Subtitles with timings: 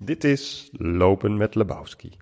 [0.00, 2.16] Dit is Lopen met Lebowski.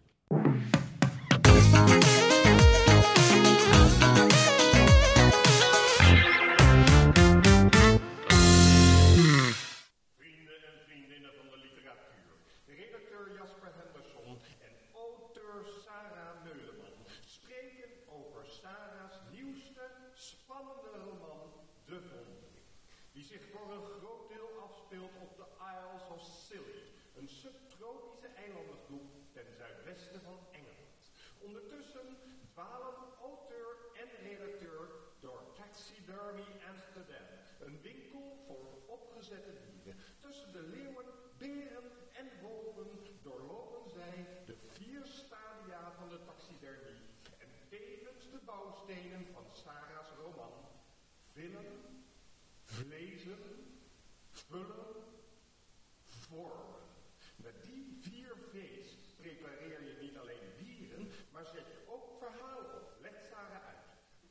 [57.37, 58.89] Met die vier V's
[59.21, 62.89] prepareer je niet alleen dieren, maar zet je ook verhalen op.
[63.03, 63.87] Let Sarah uit.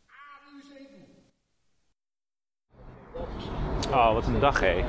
[0.10, 1.10] A, nu zee doen.
[3.94, 4.86] Oh, wat een dag hé.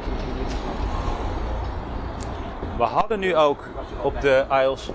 [2.76, 3.68] We hadden nu ook
[4.02, 4.90] op de Isles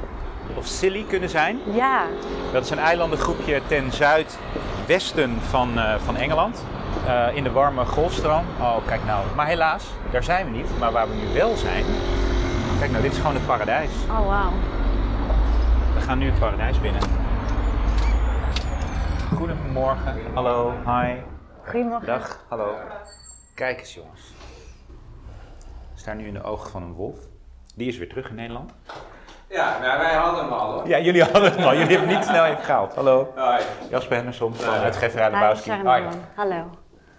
[0.58, 1.60] of Scilly kunnen zijn.
[1.74, 2.08] Ja,
[2.52, 6.64] Dat is een eilandengroepje ten zuidwesten van, eh, van Engeland.
[7.08, 8.46] Eh, in de warme golfstroom.
[8.60, 9.26] Oh, kijk nou.
[9.36, 10.80] Maar helaas, daar zijn we niet.
[10.80, 11.86] Maar waar we nu wel zijn.
[12.80, 13.92] Kijk nou, dit is gewoon het paradijs.
[14.10, 14.52] oh wauw.
[15.94, 17.02] We gaan nu het paradijs binnen.
[19.36, 20.16] Goedemorgen.
[20.34, 20.74] Hallo.
[20.86, 21.16] Hi.
[21.66, 22.08] Goedemorgen.
[22.08, 22.46] Dag.
[22.50, 22.74] Hallo.
[23.56, 24.34] Kijk eens jongens.
[25.94, 27.20] We staan nu in de ogen van een wolf.
[27.76, 28.74] Die is weer terug in Nederland.
[29.50, 30.88] Ja, maar wij hadden hem al hoor.
[30.88, 31.76] Ja, jullie hadden het al.
[31.76, 32.96] Jullie hebben niet snel even gehaald.
[32.96, 33.34] Hallo.
[33.36, 33.62] Hoi.
[33.90, 35.84] Jasper Henderson van uitgeverij Hoi.
[35.84, 36.16] Malone.
[36.36, 36.70] Hallo.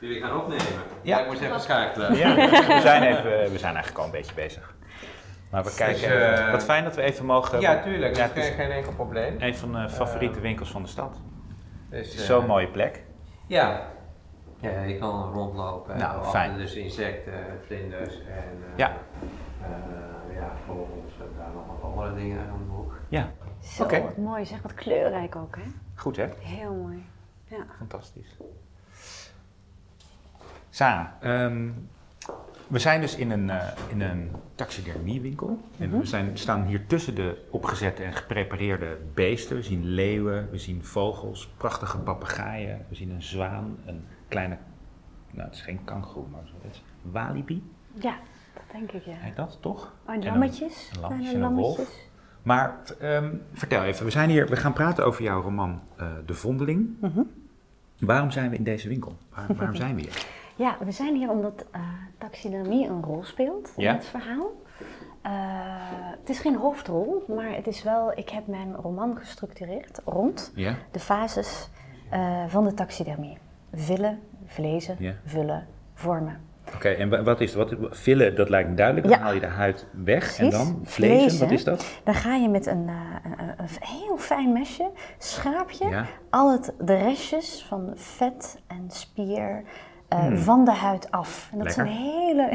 [0.02, 0.66] Jullie gaan opnemen.
[1.02, 1.20] Ja.
[1.20, 2.14] Ik moest even schakelen.
[2.16, 4.74] Ja, we zijn, even, we zijn eigenlijk al een beetje bezig.
[5.50, 6.44] Maar we kijken Dus, even.
[6.46, 7.60] eh, Wat fijn dat we even mogen.
[7.60, 8.16] Ja, tuurlijk.
[8.16, 9.36] Ja, Dat is geen, geen enkel probleem.
[9.38, 11.20] een van de favoriete winkels van de stad.
[11.90, 13.02] Dus, eh, zo'n mooie plek.
[13.46, 13.86] Ja.
[14.60, 15.98] Ja, je kan rondlopen.
[15.98, 16.56] Nou, en fijn.
[16.56, 17.32] Dus insecten,
[17.66, 18.92] vlinders en uh, Ja.
[20.34, 22.94] ja, vogels en daar nog wat andere dingen aan de hoek.
[23.08, 23.30] Ja,
[23.62, 24.00] Zo, Oké.
[24.02, 24.44] wat mooi.
[24.44, 25.62] Zeg, wat kleurrijk ook, hè?
[25.94, 26.28] goed hè?
[26.38, 27.06] Heel mooi.
[27.44, 27.64] Ja.
[27.78, 28.36] Fantastisch.
[30.74, 31.68] Sarah, ehm,
[32.66, 35.58] we zijn dus in een, eh, in een taxidermiewinkel.
[35.78, 39.56] En we zijn, staan hier tussen de opgezette en geprepareerde beesten.
[39.56, 42.86] We zien leeuwen, we zien vogels, prachtige papegaaien.
[42.88, 44.56] We zien een zwaan, een kleine,
[45.30, 47.62] nou het is geen kangoeroe, maar zo, het is walibi,
[47.94, 48.16] ja,
[48.54, 49.12] dat denk ik, ja.
[49.16, 49.92] heet dat toch?
[50.06, 50.90] Oh, En en een- lammetjes.
[50.94, 51.76] Een lammetjes en een wolf.
[51.76, 52.08] lammetjes.
[52.42, 56.34] Maar ehm, vertel even, we zijn hier, we gaan praten over jouw roman eh, De
[56.34, 56.88] Vondeling.
[57.00, 57.20] Mhm.
[57.98, 59.16] Waarom zijn we in deze winkel?
[59.34, 60.26] Waar- waarom zijn we hier?
[60.56, 61.80] Ja, we zijn hier omdat eh,
[62.18, 63.92] taxidermie een rol speelt in Ja.
[63.92, 64.50] het verhaal.
[65.22, 65.32] Eh,
[66.20, 70.74] het is geen hoofdrol, maar het is wel, ik heb mijn roman gestructureerd rond Ja?
[70.90, 71.68] de fases
[72.10, 73.38] eh, van de taxidermie.
[73.72, 75.12] Villen, vlezen, Ja.
[75.24, 76.40] vullen, vormen.
[76.74, 79.06] Oké, en wa- wat is wat, villen, dat lijkt me duidelijk.
[79.08, 79.22] Dan Ja.
[79.24, 81.40] haal je de huid weg en dan vlezen, Vlezen.
[81.40, 82.00] wat is dat?
[82.04, 86.06] Dan ga je met een, een, een- heel fijn mesje, schaap je Ja.
[86.30, 89.62] al het, de restjes van vet en spier
[90.12, 90.36] eh, Hmm.
[90.38, 91.48] van de huid af.
[91.52, 92.48] En dat is een hele...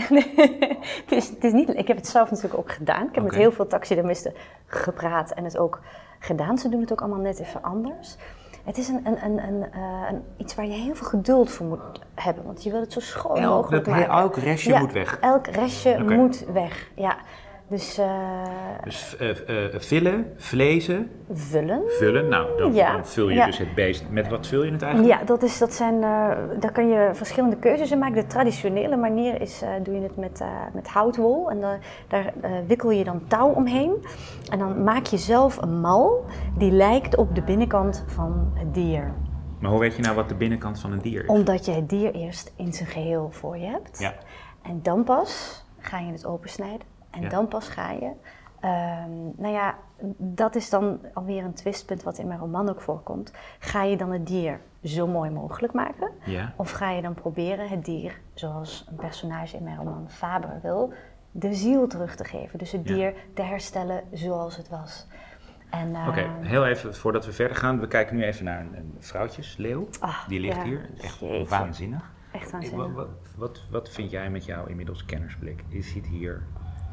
[1.03, 1.69] het, is, het is niet...
[1.78, 3.07] Ik heb het zelf natuurlijk ook gedaan.
[3.07, 4.34] Ik heb met heel veel taxidermisten
[4.66, 5.81] gepraat en het ook
[6.19, 6.57] gedaan.
[6.57, 8.16] Ze doen het ook allemaal net even anders.
[8.63, 9.81] Het is een, een, een, een, eh,
[10.12, 11.79] een, iets waar je heel veel geduld voor moet
[12.16, 12.44] hebben.
[12.45, 14.09] Want je wil het zo schoon Elk- mogelijk dat- maken.
[14.13, 15.19] elk restje Ja, moet weg.
[15.19, 17.16] Elk restje moet weg, ja.
[17.69, 18.09] Dus eh,
[18.83, 19.29] Dus eh,
[19.73, 21.81] eh, villen, vlezen, vullen.
[21.88, 22.28] vullen.
[22.28, 23.45] Nou, dan, Ja, dan vul je ja.
[23.45, 24.09] dus het beest.
[24.09, 25.19] Met wat vul je het eigenlijk?
[25.19, 26.01] Ja, dat is, dat zijn,
[26.59, 28.16] daar kan je verschillende keuzes in maken.
[28.16, 30.41] De traditionele manier is, doe je het met,
[30.73, 31.50] met houtwol.
[31.50, 31.77] En da-
[32.07, 32.33] daar
[32.67, 34.06] wikkel je dan touw omheen.
[34.51, 36.25] En dan maak je zelf een mal
[36.57, 39.13] die lijkt op de binnenkant van het dier.
[39.59, 41.29] Maar hoe weet je nou wat de binnenkant van een dier is?
[41.29, 44.00] Omdat je het dier eerst in zijn geheel voor je hebt.
[44.00, 44.13] Ja.
[44.61, 46.95] En dan pas ga je het opensnijden.
[47.09, 47.29] En Ja.
[47.29, 48.12] dan pas ga je.
[48.59, 49.75] ehm, nou ja,
[50.18, 53.31] dat is dan alweer een twistpunt wat in mijn roman ook voorkomt.
[53.59, 56.12] Ga je dan het dier zo mooi mogelijk maken?
[56.25, 56.54] Ja.
[56.56, 60.94] Of ga je dan proberen het dier, zoals een personage in mijn roman Faber wil,
[61.31, 62.59] de ziel terug te geven?
[62.59, 62.94] Dus het Ja.
[62.95, 65.07] dier te herstellen zoals het was.
[65.69, 67.80] En, Oké, ehm, heel even voordat we verder gaan.
[67.80, 69.88] We kijken nu even naar een, een vrouwtjesleeuw.
[70.00, 70.63] Ah, Die ligt ja.
[70.63, 70.89] hier.
[71.01, 71.45] Echt Jeetje.
[71.50, 72.12] waanzinnig.
[72.31, 72.94] Echt waanzinnig.
[72.94, 73.07] Wat,
[73.38, 75.63] wat, wat vind jij met jouw inmiddels kennersblik?
[75.69, 76.44] Is zit hier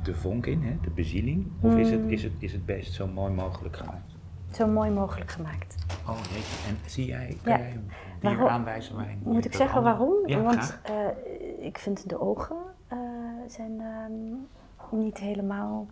[0.05, 0.77] de vonk in, hè?
[0.83, 1.47] de bezieling?
[1.61, 4.13] Of is, het, is, het, is het beest zo mooi mogelijk gemaakt?
[4.53, 5.85] Zo mooi mogelijk gemaakt.
[6.09, 7.59] Oh jeetje, en zie jij, Ja.
[7.59, 7.81] jij
[8.21, 10.15] Waarom- aanwijzen waarin Moet ik zeggen waarom?
[10.27, 12.57] Ja, Want eh, ik vind de ogen
[12.89, 12.99] eh,
[13.49, 15.87] zijn ehm, niet helemaal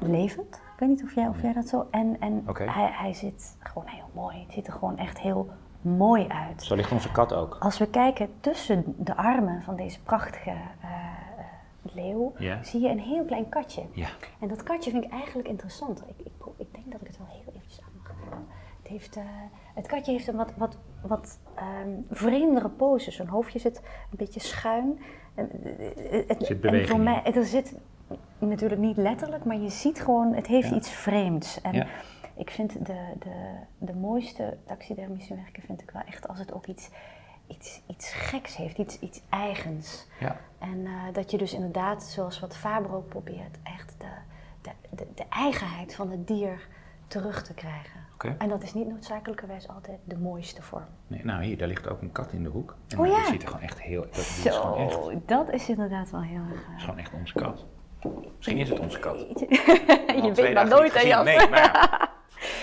[0.00, 0.54] levend.
[0.54, 1.86] Ik weet niet of jij, of jij dat zo...
[1.90, 4.42] En, en hij, hij zit gewoon heel mooi.
[4.42, 5.50] Het ziet er gewoon echt heel
[5.82, 6.62] mooi uit.
[6.62, 7.56] Zo ligt onze kat ook.
[7.60, 10.88] Als we kijken tussen de armen van deze prachtige eh,
[11.94, 13.82] leeuw, zie je een heel klein katje.
[13.92, 14.08] Ja.
[14.40, 16.02] En dat katje vind ik eigenlijk interessant.
[16.06, 18.46] Ik, ik, ik denk dat ik het wel heel eventjes aan mag gaan.
[18.82, 19.22] Het, heeft, eh,
[19.74, 23.10] het katje heeft een wat, wat, wat ehm, vreemdere pose.
[23.10, 23.78] Zijn hoofdje zit
[24.10, 25.00] een beetje schuin.
[25.34, 27.74] En, eh, het, Zit en voor mij, het, er zit
[28.38, 30.76] natuurlijk niet letterlijk, maar je ziet gewoon, het heeft Ja.
[30.76, 31.60] iets vreemds.
[31.60, 31.86] En Ja.
[32.36, 33.34] ik vind de, de,
[33.78, 36.90] de mooiste taxidermische werken vind ik wel echt als het ook iets,
[37.52, 40.06] iets, iets geks heeft, iets, iets eigens.
[40.20, 40.36] Ja.
[40.58, 44.06] En eh, dat je dus inderdaad, zoals wat Faber ook probeert, echt de,
[44.62, 46.68] de, de, de eigenheid van het dier
[47.06, 48.00] terug te krijgen.
[48.14, 48.34] Oké.
[48.38, 50.86] En dat is niet noodzakelijkerwijs altijd de mooiste vorm.
[51.06, 52.76] Nee, nou, hier, daar ligt ook een kat in de hoek.
[52.88, 53.22] En Oh nou, ja.
[53.22, 54.00] Die ziet er gewoon echt heel...
[54.00, 56.66] Dat, die is gewoon echt, Zo, dat is inderdaad wel heel erg.
[56.76, 57.64] is gewoon echt onze kat.
[58.36, 59.18] Misschien is het onze kat.
[60.24, 61.00] je weet maar nooit, hè.
[61.00, 61.24] Jan?
[61.24, 62.10] Nee, maar.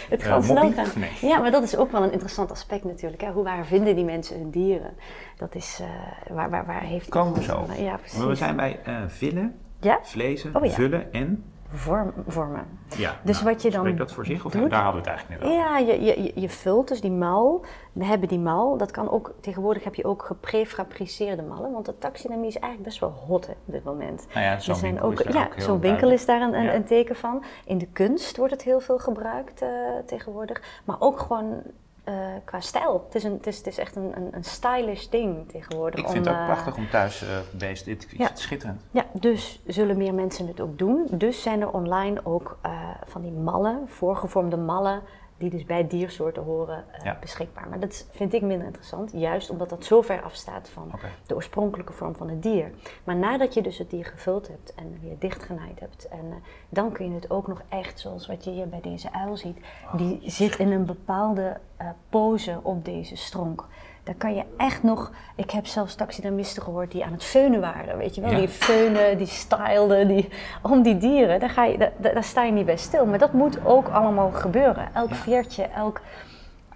[0.09, 0.83] Het Eh, kan snel moppie?
[0.85, 0.99] gaan.
[0.99, 1.09] Nee.
[1.29, 3.21] Ja, maar dat is ook wel een interessant aspect natuurlijk.
[3.21, 3.31] Hè?
[3.31, 4.93] Hoe waar vinden die mensen hun dieren?
[5.37, 7.65] Dat is, eh, waar, waar, waar heeft Komen zo.
[7.77, 8.17] Ja, precies.
[8.17, 10.71] Maar we zijn bij eh villen, Ja, vlezen, Oh ja.
[10.71, 11.43] vullen en...
[11.71, 12.65] vorm, vormen.
[12.97, 14.45] Ja, Dus nou, wat je dan Spreekt dat voor zich?
[14.45, 15.63] Of doet- daar hadden we het eigenlijk net over.
[15.63, 17.65] Ja, je, je, je- vult dus die mal.
[17.93, 18.77] We hebben die mal.
[18.77, 21.71] Dat kan ook, tegenwoordig heb je ook geprefabriceerde mallen.
[21.71, 24.27] Want de taxidermie is eigenlijk best wel hot hè, op dit moment.
[24.33, 26.63] Nou ja, zo'n winkel is daar ja, ook heel zo'n winkel is daar een, een,
[26.63, 26.73] Ja.
[26.73, 27.43] een teken van.
[27.65, 29.69] In de kunst wordt het heel veel gebruikt eh,
[30.05, 30.81] tegenwoordig.
[30.85, 31.61] Maar ook gewoon
[32.09, 33.03] eh, qua stijl.
[33.05, 35.99] Het is, een, het is, het is echt een, een, een stylish ding tegenwoordig.
[35.99, 37.85] Ik om, vind het ook eh, prachtig om thuis eh beest.
[37.85, 38.81] Dit is het schitterend.
[38.91, 41.07] Ja, dus zullen meer mensen het ook doen.
[41.11, 42.57] Dus zijn er online ook
[43.05, 45.01] van die mallen, voorgevormde mallen,
[45.39, 47.17] die dus bij diersoorten horen, eh, Ja.
[47.21, 47.67] beschikbaar.
[47.69, 50.91] Maar dat vind ik minder interessant, juist omdat dat zo ver afstaat van
[51.27, 52.71] de oorspronkelijke vorm van het dier.
[53.03, 56.35] Maar nadat je dus het dier gevuld hebt en weer dichtgenaaid hebt, en, eh,
[56.69, 59.57] dan kun je het ook nog echt, zoals wat je hier bij deze uil ziet,
[59.97, 63.65] die zit in een bepaalde eh, pose op deze stronk.
[64.09, 65.11] Daar kan je echt nog.
[65.35, 67.97] Ik heb zelfs taxidermisten gehoord die aan het feunen waren.
[67.97, 68.29] Weet je wel?
[68.31, 68.37] Ja.
[68.37, 70.29] Die feunen, die stylden, die,
[70.61, 71.39] om die dieren.
[71.39, 73.05] Daar, ga je, daar, daar sta je niet bij stil.
[73.05, 74.87] Maar dat moet ook allemaal gebeuren.
[74.93, 75.15] Elk Ja.
[75.15, 76.01] veertje, elk.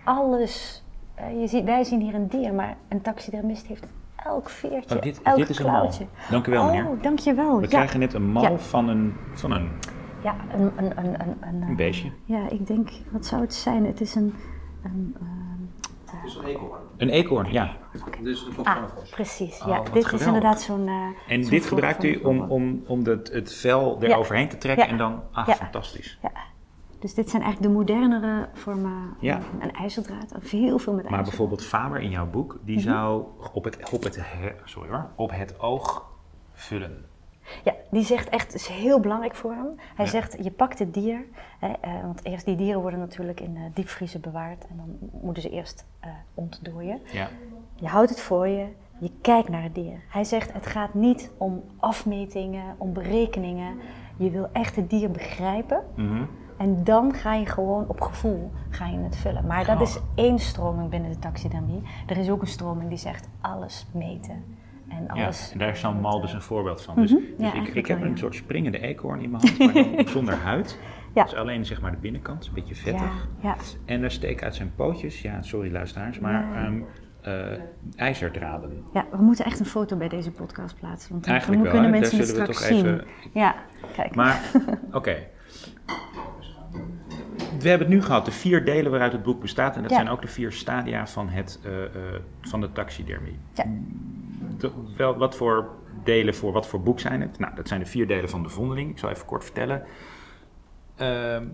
[0.04, 0.84] Alles.
[1.16, 3.86] Eh, je ziet, wij zien hier een dier, maar een taxidermist heeft
[4.26, 4.96] elk veertje.
[4.96, 6.08] Oh, dit, elk dit is een.
[6.30, 6.88] Dank u wel, meneer.
[6.88, 7.56] Oh, dankjewel.
[7.56, 7.68] We ja.
[7.68, 8.58] krijgen net een mal Ja.
[8.58, 9.70] van, een, van een,
[10.24, 12.12] Ja, een, een, een, een, een, een beestje.
[12.26, 13.86] Ja, ik denk, wat zou het zijn?
[13.86, 14.36] Het is een.
[14.84, 16.83] een ehm, Het is een eekhoorn.
[16.98, 17.76] Een eekhoorn, ja.
[18.22, 19.10] Dus ah, van een vos.
[19.10, 19.62] precies.
[19.62, 20.28] Oh, ja, dit is geweldig.
[20.28, 20.88] inderdaad zo'n.
[20.88, 24.08] eh, En dit gebruikt u om, om, om het, het vel Ja.
[24.08, 24.92] eroverheen te trekken Ja.
[24.92, 25.22] en dan...
[25.32, 25.54] Ah, Ja.
[25.56, 26.18] fantastisch.
[26.22, 26.32] Ja.
[27.00, 29.16] Dus dit zijn eigenlijk de modernere vormen.
[29.20, 29.40] Ja.
[29.60, 32.88] Een ijzerdraad, heel veel met Maar bijvoorbeeld Faber in jouw boek, die Mhm.
[32.88, 33.24] zou
[33.54, 36.06] op het, op, het, he- sorry hoor, op het oog
[36.54, 37.06] vullen.
[37.64, 39.68] Ja, die zegt echt, het is heel belangrijk voor hem.
[39.96, 40.12] Hij Ja.
[40.12, 41.26] zegt, je pakt het dier,
[41.60, 45.42] hè, eh, want eerst die dieren worden natuurlijk in eh, diepvriezen bewaard en dan moeten
[45.44, 47.00] ze eerst eh ontdooien.
[47.12, 47.28] Ja.
[47.76, 48.66] Je houdt het voor je,
[49.00, 50.00] je kijkt naar het dier.
[50.10, 53.78] Hij zegt, het gaat niet om afmetingen, om berekeningen.
[54.18, 56.24] Je wil echt het dier begrijpen Mhm.
[56.58, 59.46] en dan ga je gewoon op gevoel ga je het vullen.
[59.48, 61.82] Maar dat is één stroming binnen de taxidermie.
[62.08, 64.44] Er is ook een stroming die zegt alles meten.
[64.90, 66.96] En Ja, alles, en daar is zo'n mal dus een voorbeeld van.
[66.96, 67.22] Dus, Mhm.
[67.38, 68.20] dus Ja, ik, ik heb wel, een ja.
[68.20, 70.80] soort springende eekhoorn in mijn hand, maar dan zonder huid.
[71.14, 71.24] Ja.
[71.24, 73.28] Dus alleen zeg maar de binnenkant, een beetje ja, vettig.
[73.42, 76.64] ja, En daar steek uit zijn pootjes, ja, sorry luisteraars, maar Ja.
[76.66, 76.82] ehm,
[77.22, 77.60] eh,
[77.96, 78.84] ijzerdraden.
[78.94, 81.12] ja, we moeten echt een foto bij deze podcast plaatsen.
[81.12, 82.78] Want dan Eigenlijk wel, kunnen mensen het straks toch zien.
[82.78, 83.56] even- Ja,
[83.96, 84.16] kijk.
[84.16, 84.42] Maar,
[84.92, 85.16] oké.
[87.64, 89.76] We hebben het nu gehad, de vier delen waaruit het boek bestaat.
[89.76, 89.98] En dat Ja.
[89.98, 91.92] zijn ook de vier stadia van, het, eh, eh,
[92.42, 93.40] van de taxidermie.
[93.54, 93.64] Ja.
[94.58, 95.70] De- wel, wat voor
[96.04, 97.40] delen voor wat voor boek zijn het?
[97.40, 98.90] Nou, dat zijn de vier delen van de vondeling.
[98.90, 99.84] Ik zal even kort vertellen.
[100.96, 101.46] Ehm,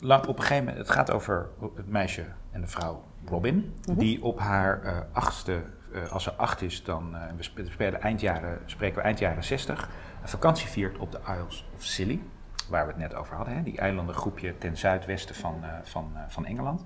[0.00, 3.74] lang, op een gegeven moment, het gaat over het meisje en de vrouw Robin.
[3.86, 3.98] Mhm.
[3.98, 5.62] Die op haar eh, achtste,
[6.10, 9.88] als ze acht is, dan, we spelen eindjaren, spreken we eind jaren 60,
[10.22, 12.20] een vakantie viert op de Isles of Scilly.
[12.68, 13.62] Waar we het net over hadden, hè?
[13.62, 16.82] die eilandengroepje ten zuidwesten van, eh, van, eh, van Engeland.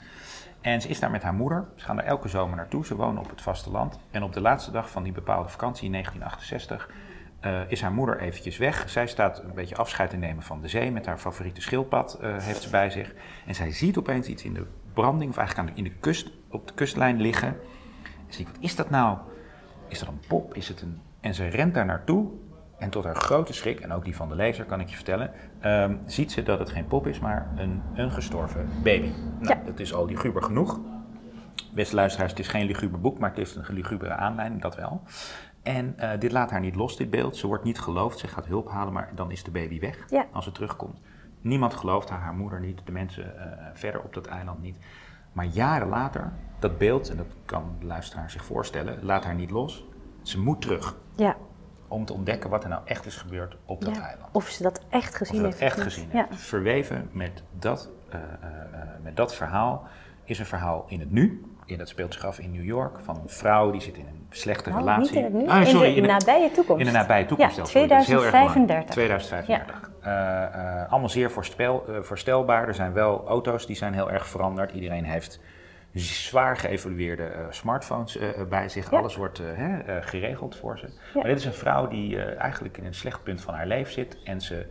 [0.61, 1.65] En ze is daar met haar moeder.
[1.75, 2.87] Ze gaan er elke zomer naartoe.
[2.87, 3.99] Ze wonen op het vasteland.
[4.11, 6.91] En op de laatste dag van die bepaalde vakantie in 1968
[7.41, 8.89] eh, is haar moeder eventjes weg.
[8.89, 12.63] Zij staat een beetje afscheid te nemen van de zee met haar favoriete schildpad heeft
[12.63, 13.15] ze bij zich.
[13.47, 16.31] En zij ziet opeens iets in de branding, of eigenlijk aan de- in de kust,
[16.51, 17.49] op de kustlijn liggen.
[17.49, 19.19] En ze denkt, wat is dat nou?
[19.89, 20.55] Is dat een pop?
[20.55, 21.01] Is het een...
[21.21, 22.29] En ze rent daar naartoe.
[22.79, 25.31] En tot haar grote schrik, en ook die van de lezer kan ik je vertellen,
[25.61, 29.11] ehm, ziet ze dat het geen pop is, maar een, een gestorven baby.
[29.41, 29.65] Nou, Ja.
[29.65, 30.81] dat is al liguber genoeg.
[31.75, 35.03] Beste luisteraars, het is geen liguber boek, maar het heeft een ligubere aanleiding, dat wel.
[35.63, 37.37] En eh, dit laat haar niet los, dit beeld.
[37.37, 40.27] Ze wordt niet geloofd, ze gaat hulp halen, maar dan is de baby weg Ja.
[40.33, 41.01] als ze terugkomt.
[41.41, 44.77] Niemand gelooft haar, haar moeder niet, de mensen eh, verder op dat eiland niet.
[45.33, 49.51] Maar jaren later, dat beeld, en dat kan de luisteraar zich voorstellen, laat haar niet
[49.51, 49.85] los.
[50.23, 51.37] Ze moet terug Ja.
[51.89, 54.03] Om te ontdekken wat er nou echt is gebeurd op dat ja.
[54.03, 54.29] eiland.
[54.33, 55.63] Of ze dat echt Of gezien ze dat heeft.
[55.63, 56.27] echt gezien Ja.
[56.31, 58.23] Verweven met dat, eh, eh,
[58.73, 59.87] eh, met dat verhaal
[60.25, 61.45] is een verhaal in het nu.
[61.67, 64.27] En dat speelt zich af in New York van een vrouw die zit in een
[64.31, 65.03] slechte Nou, relatie.
[65.03, 66.81] niet in het nu, Ah, in sorry, de nabije toekomst.
[66.81, 67.51] In de nabije toekomst.
[67.51, 67.89] Ja, zelfs, sorry.
[67.89, 68.87] Dat is heel erg belangrijk.
[68.91, 68.95] 2035.
[68.95, 69.91] 2035.
[70.01, 72.69] Eh, eh, allemaal zeer voorspel, voorstelbaar.
[72.69, 74.73] Er zijn wel auto's die zijn heel erg veranderd.
[74.73, 75.41] Iedereen heeft
[76.01, 78.91] zwaar geëvolueerde eh, smartphones eh, eh, bij zich.
[78.91, 78.99] Ja.
[78.99, 80.87] Alles wordt hè, geregeld voor ze.
[80.87, 80.93] Ja.
[81.15, 84.23] Maar dit is een vrouw die eigenlijk in een slecht punt van haar leven zit.
[84.23, 84.67] En ze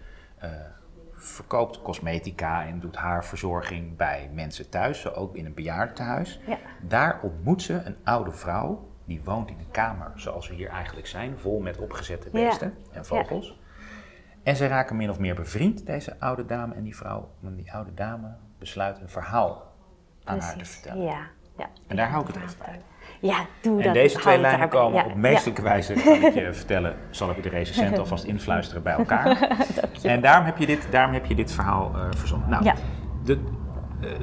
[1.13, 5.01] verkoopt cosmetica en doet haar verzorging bij mensen thuis.
[5.01, 6.39] Zo ook in een bejaardentehuis.
[6.47, 6.57] Ja.
[6.81, 8.93] Daar ontmoet ze een oude vrouw.
[9.05, 11.39] Die woont in een kamer zoals we hier eigenlijk zijn.
[11.39, 13.59] Vol met opgezette beesten en vogels.
[14.43, 17.31] En ze raken min of meer bevriend, deze oude dame en die vrouw.
[17.43, 19.64] En die oude dame besluit een verhaal
[20.25, 21.03] aan haar te vertellen.
[21.03, 21.17] Ja.
[21.57, 21.65] ja.
[21.87, 22.79] En daar hou ik het even bij.
[23.19, 23.93] Ja, doe En dat.
[23.93, 25.17] deze Hou twee lijnen komen Ja, op ja.
[25.17, 29.49] meestelijke wijze, kan ik je vertellen, zal ik de recensent alvast influisteren bij elkaar.
[30.03, 32.49] en daarom heb je dit, daarom heb je dit verhaal eh verzonnen.
[32.49, 32.73] Nou, Ja.
[33.23, 33.43] de,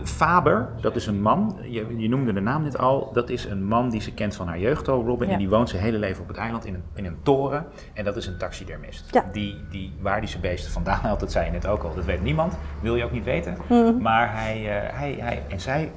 [0.05, 3.65] Faber, dat is een man, je, je noemde de naam net al, dat is een
[3.65, 5.33] man die ze kent van haar jeugd al, Robin, Ja.
[5.33, 7.67] en die woont zijn hele leven op het eiland in een, in een toren.
[7.93, 9.15] En dat is een taxidermist.
[9.15, 9.25] Ja.
[9.33, 12.05] Die, die, waar die zijn beesten vandaan haalt, dat zei je net ook al, dat
[12.05, 13.57] weet niemand, wil je ook niet weten.
[13.69, 13.97] Mhm.
[14.03, 15.93] Maar hij, eh, hij, hij en zij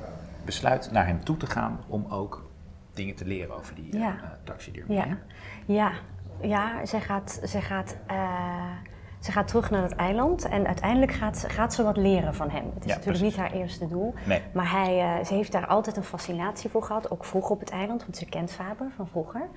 [0.46, 2.50] besluit naar hem toe te gaan om ook
[2.94, 4.08] dingen te leren over die eh, Ja.
[4.24, 4.98] eh, taxidermie.
[4.98, 5.06] Ja,
[5.66, 5.92] ja,
[6.42, 8.18] ja zij, gaat, zij, gaat, eh,
[9.26, 12.50] zij gaat terug naar het eiland en uiteindelijk gaat, ze- gaat ze wat leren van
[12.50, 12.66] hem.
[12.74, 13.22] Het is Ja, natuurlijk precies.
[13.22, 14.42] niet haar eerste doel, Nee.
[14.54, 17.70] maar hij, eh, ze heeft daar altijd een fascinatie voor gehad, ook vroeg op het
[17.70, 19.48] eiland, want ze kent Faber van vroeger.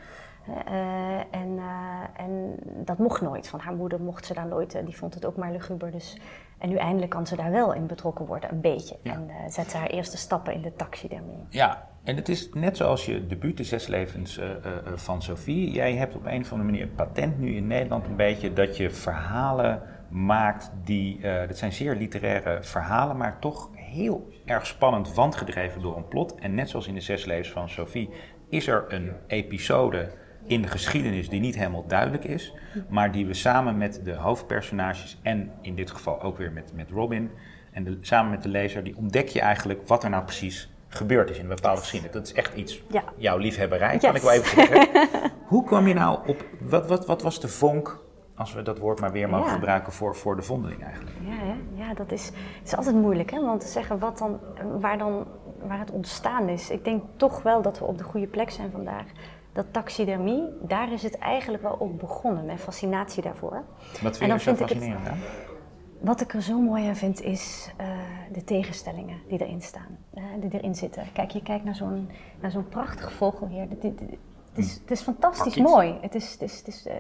[0.67, 3.49] Eh, en, eh, en dat mocht nooit.
[3.49, 4.75] Van haar moeder mocht ze daar nooit.
[4.75, 5.91] eh, die vond het ook maar luguber.
[5.91, 6.19] Dus,
[6.59, 8.97] en nu eindelijk kan ze daar wel in betrokken worden, een beetje.
[9.03, 9.13] Ja.
[9.13, 11.47] En zet ze haar eerste stappen in de taxidermie.
[11.49, 15.23] Ja, en het is net zoals je debuut, de zes levens eh, eh, eh, van
[15.23, 15.71] Sophie.
[15.71, 18.91] Jij hebt op een of andere manier patent nu in Nederland een beetje dat je
[18.91, 25.97] verhalen maakt die, dat zijn zeer literaire verhalen, maar toch heel erg spannend, wandgedreven door
[25.97, 26.35] een plot.
[26.35, 28.11] En net zoals in de zes levens van Sophie
[28.49, 30.11] is er een episode
[30.47, 32.55] in de geschiedenis die niet helemaal duidelijk is,
[32.89, 36.91] maar die we samen met de hoofdpersonages en in dit geval ook weer met, met
[36.91, 37.31] Robin
[37.73, 41.37] en samen met de lezer, die ontdek je eigenlijk wat er nou precies gebeurd is
[41.37, 42.15] in een bepaalde geschiedenis.
[42.15, 43.03] Dat is echt iets, Ja.
[43.17, 45.09] jouw liefhebberij, kan ik wel even zeggen.
[45.47, 47.99] Hoe kwam je nou op, wat, wat, wat was de vonk,
[48.35, 49.53] als we dat woord maar weer mogen Ja.
[49.53, 51.17] gebruiken, voor, voor de vondeling eigenlijk?
[51.21, 51.55] Ja,
[51.87, 53.41] ja dat is, het is altijd moeilijk, hè?
[53.41, 54.41] want te zeggen wat dan,
[54.81, 55.27] waar, dan,
[55.63, 56.71] waar het ontstaan is.
[56.71, 59.05] Ik denk toch wel dat we op de goede plek zijn vandaag.
[59.53, 63.51] Dat taxidermie, daar is het eigenlijk wel op begonnen, mijn fascinatie daarvoor.
[63.51, 63.63] Wat
[64.03, 65.19] En vind dan er zo vind ik het- fascinerend aan?
[66.01, 67.87] Wat ik er zo mooi aan vind, is eh,
[68.33, 69.99] de tegenstellingen die erin staan,
[70.41, 71.03] die erin zitten.
[71.13, 72.09] Kijk, je kijkt naar zo'n,
[72.41, 73.67] naar zo'n prachtige vogel hier.
[73.69, 73.85] Het,
[74.55, 75.95] is, het is fantastisch mooi.
[76.01, 76.95] Het is, het is, het is eh,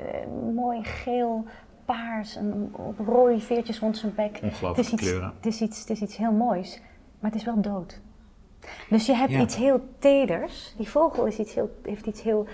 [0.54, 1.44] mooi geel,
[1.84, 4.38] paars en op rode veertjes rond zijn bek.
[4.42, 5.32] Ongelooflijke het is iets, kleuren.
[5.36, 6.80] Het is, iets, het is iets heel moois,
[7.20, 8.00] maar het is wel dood.
[8.88, 9.40] Dus je hebt Ja.
[9.40, 10.74] iets heel teders.
[10.76, 12.46] Die vogel is iets heel, heeft iets heel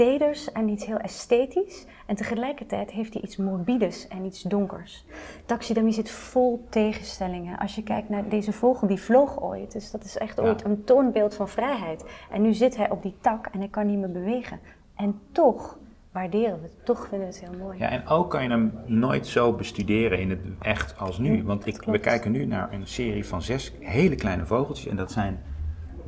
[0.00, 1.86] teders en iets heel esthetisch.
[2.06, 5.04] En tegelijkertijd heeft hij iets morbides en iets donkers.
[5.46, 7.58] Taxidermie zit vol tegenstellingen.
[7.58, 9.72] Als je kijkt naar deze vogel, die vloog ooit.
[9.72, 10.42] Dus dat is echt Ja.
[10.42, 12.04] ooit een toonbeeld van vrijheid.
[12.30, 14.60] En nu zit hij op die tak en hij kan niet meer bewegen.
[14.96, 15.78] En toch
[16.12, 16.84] waarderen we het.
[16.84, 17.78] Toch vinden we het heel mooi.
[17.78, 21.44] Ja, en ook kan je hem nooit zo bestuderen in het echt als nu.
[21.44, 24.86] Want ik, we kijken nu naar een serie van zes hele kleine vogeltjes.
[24.86, 25.42] En dat zijn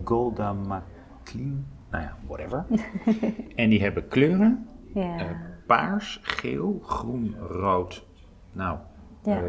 [0.04, 0.52] Golda
[1.92, 2.64] nou ja, whatever.
[3.62, 4.68] en die hebben kleuren.
[4.94, 5.16] Ja.
[5.18, 5.26] eh,
[5.66, 8.06] paars, geel, groen, rood.
[8.52, 8.78] Nou,
[9.22, 9.37] Ja.
[9.37, 9.42] eh,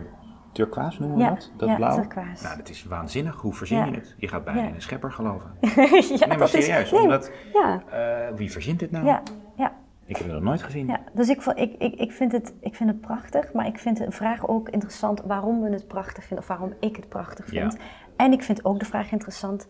[0.52, 1.52] turquoise noemen we Ja, dat?
[1.58, 1.96] Dat ja, blauw?
[1.96, 2.44] turquoise.
[2.44, 3.36] Nou, dat is waanzinnig.
[3.36, 4.16] Hoe verzin je het?
[4.18, 5.52] Je gaat bijna in een schepper geloven.
[5.62, 6.92] ja, nee, maar dat is- serieus.
[6.92, 9.06] nee, omdat, ja, eh, wie verzint dit nou?
[9.06, 9.22] ja,
[9.56, 9.74] ja.
[10.06, 10.88] Ik heb het nog nooit gezien.
[10.88, 13.98] Ja, dus ik, ik, ik, ik, vind het, ik vind het prachtig, maar ik vind
[13.98, 17.78] de vraag ook interessant waarom we het prachtig vinden of waarom ik het prachtig vind.
[18.18, 19.68] En ik vind ook de vraag interessant,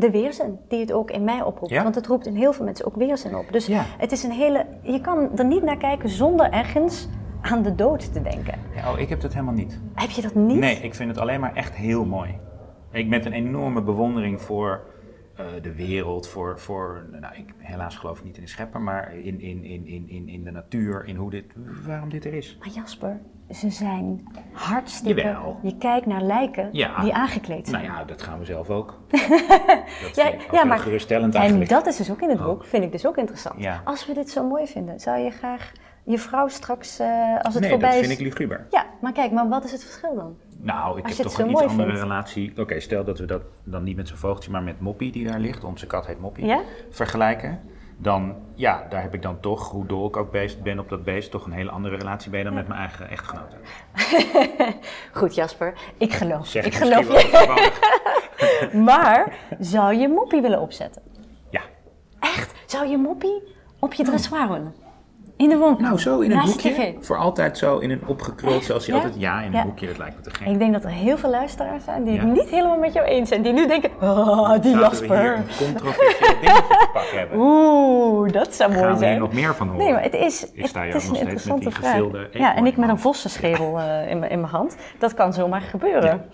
[0.00, 1.72] de weerzin die het ook in mij oproept.
[1.72, 1.82] Ja.
[1.82, 3.52] Want het roept in heel veel mensen ook weerzin op.
[3.52, 3.84] Dus Ja.
[3.98, 7.08] het is een hele, je kan er niet naar kijken zonder ergens
[7.40, 8.58] aan de dood te denken.
[8.74, 9.80] Ja, oh, ik heb dat helemaal niet.
[9.94, 10.58] Heb je dat niet?
[10.58, 12.38] Nee, ik vind het alleen maar echt heel mooi.
[12.90, 14.80] Ik met een enorme bewondering voor
[15.36, 19.14] eh, de wereld, voor, voor nou, ik helaas geloof ik niet in de schepper, maar
[19.14, 21.44] in, in, in, in, in, in de natuur, in hoe dit,
[21.86, 22.56] waarom dit er is.
[22.58, 23.20] Maar Jasper,
[23.54, 25.22] ze zijn hartstikke...
[25.22, 25.58] Jawel.
[25.62, 27.00] Je kijkt naar lijken Ja.
[27.00, 27.84] die aangekleed zijn.
[27.84, 28.98] Nou ja, dat gaan we zelf ook.
[30.02, 31.70] dat Ja, ja, maar geruststellend en eigenlijk.
[31.70, 32.44] dat is dus ook in het Oh.
[32.44, 33.60] boek, vind ik dus ook interessant.
[33.62, 33.80] Ja.
[33.84, 35.72] Als we dit zo mooi vinden, zou je graag
[36.04, 37.08] je vrouw straks eh,
[37.42, 38.06] als het nee, voorbij dat is?
[38.06, 38.66] vind ik luguber.
[38.70, 40.36] Ja, maar kijk, maar wat is het verschil dan?
[40.62, 42.00] Nou, ik Als heb toch een iets andere vindt.
[42.02, 42.52] relatie.
[42.58, 45.38] Oké, stel dat we dat dan niet met zo'n vogeltje, maar met Moppie die daar
[45.40, 46.60] ligt, onze kat heet Moppie, Ja?
[46.90, 47.60] vergelijken.
[48.02, 51.04] Dan, ja, daar heb ik dan toch, hoe dol ik ook beest ben op dat
[51.04, 53.56] beest, toch een hele andere relatie bij dan met mijn eigen echtgenote.
[55.18, 56.46] Goed, Jasper, ik geloof.
[56.46, 57.68] Zeg ik geloof je.
[58.84, 61.02] Maar zou je moppie willen opzetten?
[61.50, 61.60] Ja.
[62.20, 62.52] Echt?
[62.66, 63.42] Zou je moppie
[63.78, 64.74] op je dressoir willen?
[65.36, 65.82] In de woonkamer?
[65.88, 66.94] Nou, zo in een hoekje.
[67.00, 68.94] Voor altijd zo in een opgekruld, zoals Ja?
[68.94, 69.14] altijd.
[69.18, 69.62] Ja, in een Ja.
[69.62, 70.46] hoekje, dat lijkt me te gek.
[70.48, 72.20] Ik denk dat er heel veel luisteraars zijn die Ja.
[72.20, 73.42] het niet helemaal met jou eens zijn.
[73.42, 75.34] Die nu denken, oh, die Zouden we hier Jasper.
[75.36, 77.38] een controversieel dingetje te pakken hebben?
[77.38, 77.59] Oeh,
[78.32, 79.18] dat zou mooi Gaan zijn.
[79.18, 79.84] nog meer van horen?
[79.84, 82.02] Nee, maar het is, Ik sta het is nog een interessante vraag.
[82.32, 84.76] Ja, en ik met een vossenschedel eh, in, mijn- in mijn hand.
[84.98, 86.24] Dat kan zomaar gebeuren.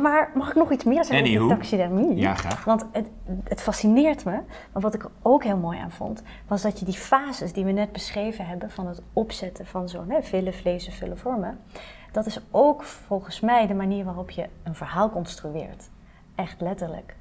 [0.00, 1.44] Maar mag ik nog iets meer zeggen Anywho.
[1.44, 2.14] over taxidermie?
[2.16, 2.64] Ja, graag.
[2.64, 3.06] Want het,
[3.44, 4.30] het fascineert me.
[4.72, 7.64] Maar wat ik er ook heel mooi aan vond, was dat je die fases die
[7.64, 11.58] we net beschreven hebben van het opzetten van zo'n hè, vele vlezen, vele vormen,
[12.12, 15.90] dat is ook volgens mij de manier waarop je een verhaal construeert.
[16.34, 17.16] Echt letterlijk.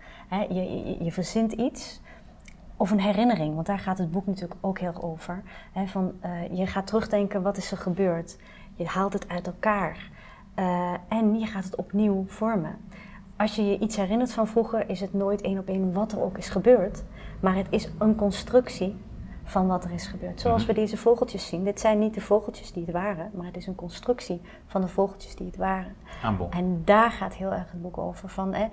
[0.50, 2.02] Je, je verzint iets
[2.78, 5.44] of een herinnering, want daar gaat het boek natuurlijk ook heel over.
[5.72, 8.38] Hè, van, eh, je gaat terugdenken, wat is er gebeurd?
[8.76, 10.10] Je haalt het uit elkaar.
[10.54, 12.78] Eh, en je gaat het opnieuw vormen.
[13.38, 16.22] Als je je iets herinnert van vroeger, is het nooit één op één wat er
[16.22, 17.04] ook is gebeurd.
[17.40, 18.96] Maar het is een constructie
[19.44, 20.42] van wat er is gebeurd.
[20.42, 21.64] Zoals we deze vogeltjes zien.
[21.64, 24.88] Dit zijn niet de vogeltjes die het waren, maar het is een constructie van de
[24.88, 25.96] vogeltjes die het waren.
[26.24, 26.54] Aanbod.
[26.54, 28.30] En daar gaat heel erg het boek over.
[28.30, 28.68] Van, hè,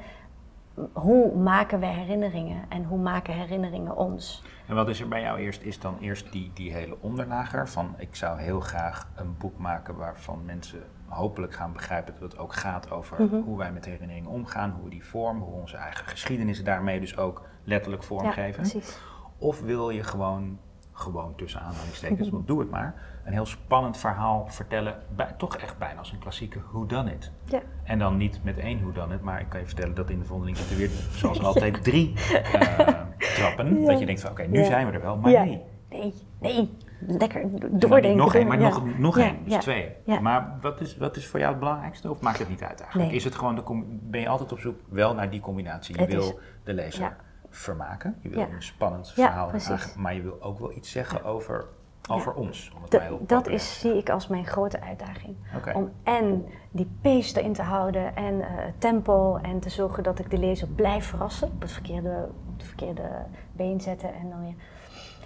[0.92, 4.42] hoe maken we herinneringen en hoe maken herinneringen ons?
[4.66, 5.62] En wat is er bij jou eerst?
[5.62, 9.96] Is dan eerst die, die hele onderlager van ik zou heel graag een boek maken
[9.96, 13.40] waarvan mensen hopelijk gaan begrijpen dat het ook gaat over Mhm.
[13.40, 17.16] hoe wij met herinneringen omgaan, hoe we die vormen, hoe onze eigen geschiedenis daarmee dus
[17.16, 18.60] ook letterlijk Ja, vormgeven.
[18.62, 18.98] precies.
[19.38, 20.58] Of wil je gewoon,
[21.00, 25.78] gewoon tussen aanhalingstekens, want doe het maar, een heel spannend verhaal vertellen, bij, toch echt
[25.78, 27.30] bijna als een klassieke whodunit.
[27.44, 27.60] Ja.
[27.84, 30.56] En dan niet met één whodunit, maar ik kan je vertellen dat in de vondeling
[30.56, 33.80] zitten weer, zoals altijd, drie eh, trappen.
[33.80, 33.86] Ja.
[33.86, 35.62] Dat je denkt van, oké, nu zijn we er wel, maar nee.
[35.90, 36.70] Nee, nee.
[37.06, 38.16] Lekker dan doordenken.
[38.16, 39.92] Nog één, maar nog, nog één, dus twee.
[40.20, 42.10] Maar wat is, wat is voor jou het belangrijkste?
[42.10, 43.08] Of maakt het niet uit eigenlijk?
[43.08, 43.18] Nee.
[43.18, 43.62] Is het gewoon de,
[44.02, 45.94] ben je altijd op zoek wel naar die combinatie?
[45.94, 46.34] Je Het wil is-
[46.64, 47.16] de lezer.
[47.50, 48.48] Vermaken, je wil Ja.
[48.48, 49.50] een spannend verhaal,
[49.96, 51.66] maar je wil ook wel iets zeggen over,
[52.10, 52.72] over ons.
[52.76, 55.36] Om het Dat- is, zie ik als mijn grote uitdaging.
[55.74, 60.30] Om en die pace erin te houden en het tempo en te zorgen dat ik
[60.30, 61.48] de lezer blijf verrassen.
[61.48, 63.08] Op het verkeerde, op het verkeerde
[63.52, 64.54] been zetten en dan weer.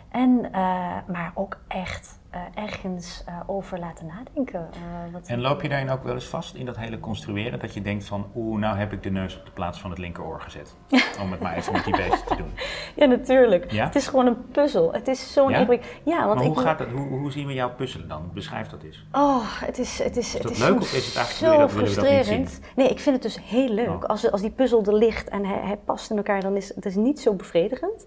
[0.08, 0.60] En, eh,
[1.06, 4.68] maar ook echt eh, ergens eh, over laten nadenken.
[4.72, 7.58] eh, wat, En loop je daarin ook wel eens vast in dat hele construeren?
[7.58, 9.98] Dat je denkt van, oeh, nou heb ik de neus op de plaats van het
[9.98, 10.74] linkeroor gezet.
[11.22, 12.50] Om het maar even met die beesten te doen.
[12.96, 13.70] Ja, natuurlijk.
[13.70, 13.84] Ja?
[13.84, 14.92] Het is gewoon een puzzel.
[14.92, 15.58] Het is zo'n Ja?
[15.58, 18.30] ingewikkeld- Ja, want Maar ik hoe, gaat dat, hoe, hoe zien we jou puzzelen dan?
[18.34, 19.06] Beschrijf dat eens.
[19.12, 21.70] Oh, het is, het is, het dat is leuk of is het eigenlijk- zo dat-
[21.70, 22.60] dat frustrerend.
[22.76, 23.88] Nee, ik vind het dus heel leuk.
[23.88, 24.02] Oh.
[24.02, 26.86] Als, als die puzzel er ligt en hij, hij past in elkaar, dan is het
[26.86, 28.06] is niet zo bevredigend.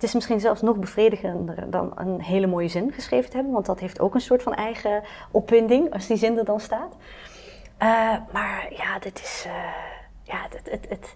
[0.00, 3.66] Het is misschien zelfs nog bevredigender dan een hele mooie zin geschreven te hebben, want
[3.66, 6.96] dat heeft ook een soort van eigen opwinding als die zin er dan staat.
[7.76, 7.88] Eh,
[8.32, 9.52] maar ja, dit is, eh,
[10.22, 11.14] ja, het, het, het,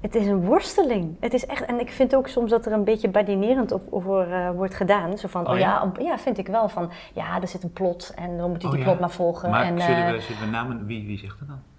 [0.00, 1.16] het is een worsteling.
[1.20, 4.32] Het is echt, en ik vind ook soms dat er een beetje badinerend op, over
[4.32, 5.18] eh, wordt gedaan.
[5.18, 5.92] Zo van, Oh oh, ja?
[5.98, 6.18] ja?
[6.18, 6.68] vind ik wel.
[6.68, 8.86] Van, ja, er zit een plot en dan moet u Oh, die ja.
[8.86, 9.50] plot maar volgen.
[9.50, 11.71] Maar en, zullen, we, zullen we namen, wie, wie zegt dat dan?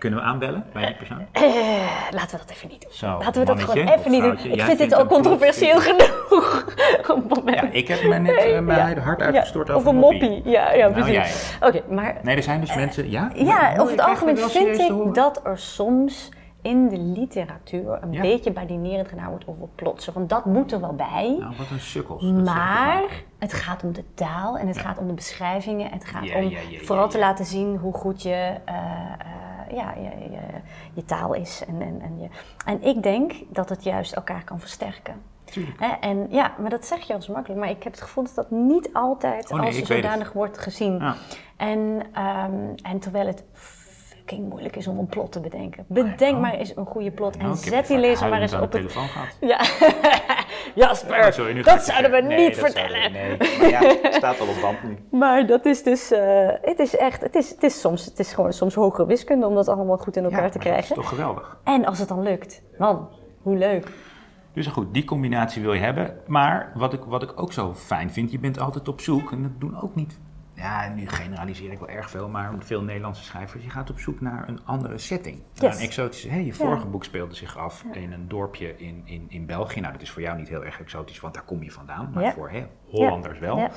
[0.00, 1.26] Kunnen we aanbellen bij die persoon?
[1.32, 1.42] eh,
[2.10, 2.92] laten we dat even niet doen.
[2.92, 4.38] Zo, laten we dat gewoon even niet doen.
[4.38, 6.64] Ik jij vind dit al controversieel genoeg.
[7.44, 10.42] Ja, ik heb me net eh, mijn hart uitgestort Ja, over Of een moppie.
[10.44, 11.58] Ja, ja Nou, precies.
[11.88, 13.30] Maar Nee, er zijn dus mensen, ja?
[13.34, 16.28] ja, over het algemeen vind ik dat er soms
[16.62, 18.20] in de literatuur een Ja.
[18.20, 20.12] beetje badinerend gedaan wordt over plotsen.
[20.12, 21.36] Want dat moet er wel bij.
[21.38, 22.22] Nou, wat een sukkels.
[22.22, 23.02] ik Maar
[23.38, 25.90] het gaat om de taal en het gaat om de beschrijvingen.
[25.90, 28.30] Het gaat Ja, om vooral te laten zien hoe goed je,
[28.64, 29.26] eh, eh,
[29.74, 30.40] ja, je, je,
[30.94, 31.62] je taal is.
[31.68, 32.28] En, en, en, je.
[32.64, 35.22] en ik denk dat het juist elkaar kan versterken.
[35.44, 35.80] Tuurlijk.
[35.80, 37.60] Hè, En ja, maar dat zeg je als makkelijk.
[37.60, 40.98] Maar ik heb het gevoel dat dat niet altijd Oh, nee, als zodanig wordt gezien.
[40.98, 41.14] Ja.
[41.56, 43.44] En, ehm, en terwijl het
[44.30, 45.84] fucking moeilijk is om een plot te bedenken.
[45.88, 46.40] Bedenk Oh.
[46.40, 48.88] maar eens een goede plot en zet die lezer maar eens aan op de het...
[48.88, 49.36] telefoon gehad.
[49.40, 49.58] Ja,
[50.84, 52.20] Jasper, Oh, sorry, dat zouden we.
[52.20, 53.02] Nee, niet dat vertellen.
[53.02, 54.96] we- nee, maar ja, het staat al op band nu.
[55.18, 58.32] Maar dat is dus, eh, het is echt, het is, het is soms, het is
[58.32, 60.96] gewoon soms hogere wiskunde om dat allemaal goed in elkaar Ja, te maar dat krijgen.
[60.96, 61.58] is toch geweldig.
[61.64, 63.08] En als het dan lukt, man,
[63.42, 63.88] hoe leuk.
[64.52, 66.16] Dus goed, die combinatie wil je hebben.
[66.26, 69.32] Maar wat ik, wat ik ook zo fijn vind, je bent altijd op zoek.
[69.32, 70.18] En dat doen ook niet.
[70.60, 73.64] Ja, nu generaliseer ik wel erg veel, maar veel Nederlandse schrijvers.
[73.64, 75.42] Je gaat op zoek naar een andere setting.
[75.52, 75.74] Yes.
[75.76, 76.28] een exotische.
[76.28, 79.80] Hey, je vorige boek speelde zich af in een dorpje in, in, in België.
[79.80, 82.10] Nou, dat is voor jou niet heel erg exotisch, want daar kom je vandaan.
[82.14, 82.32] Maar Ja.
[82.32, 82.50] voor
[82.86, 83.68] Hollanders wel.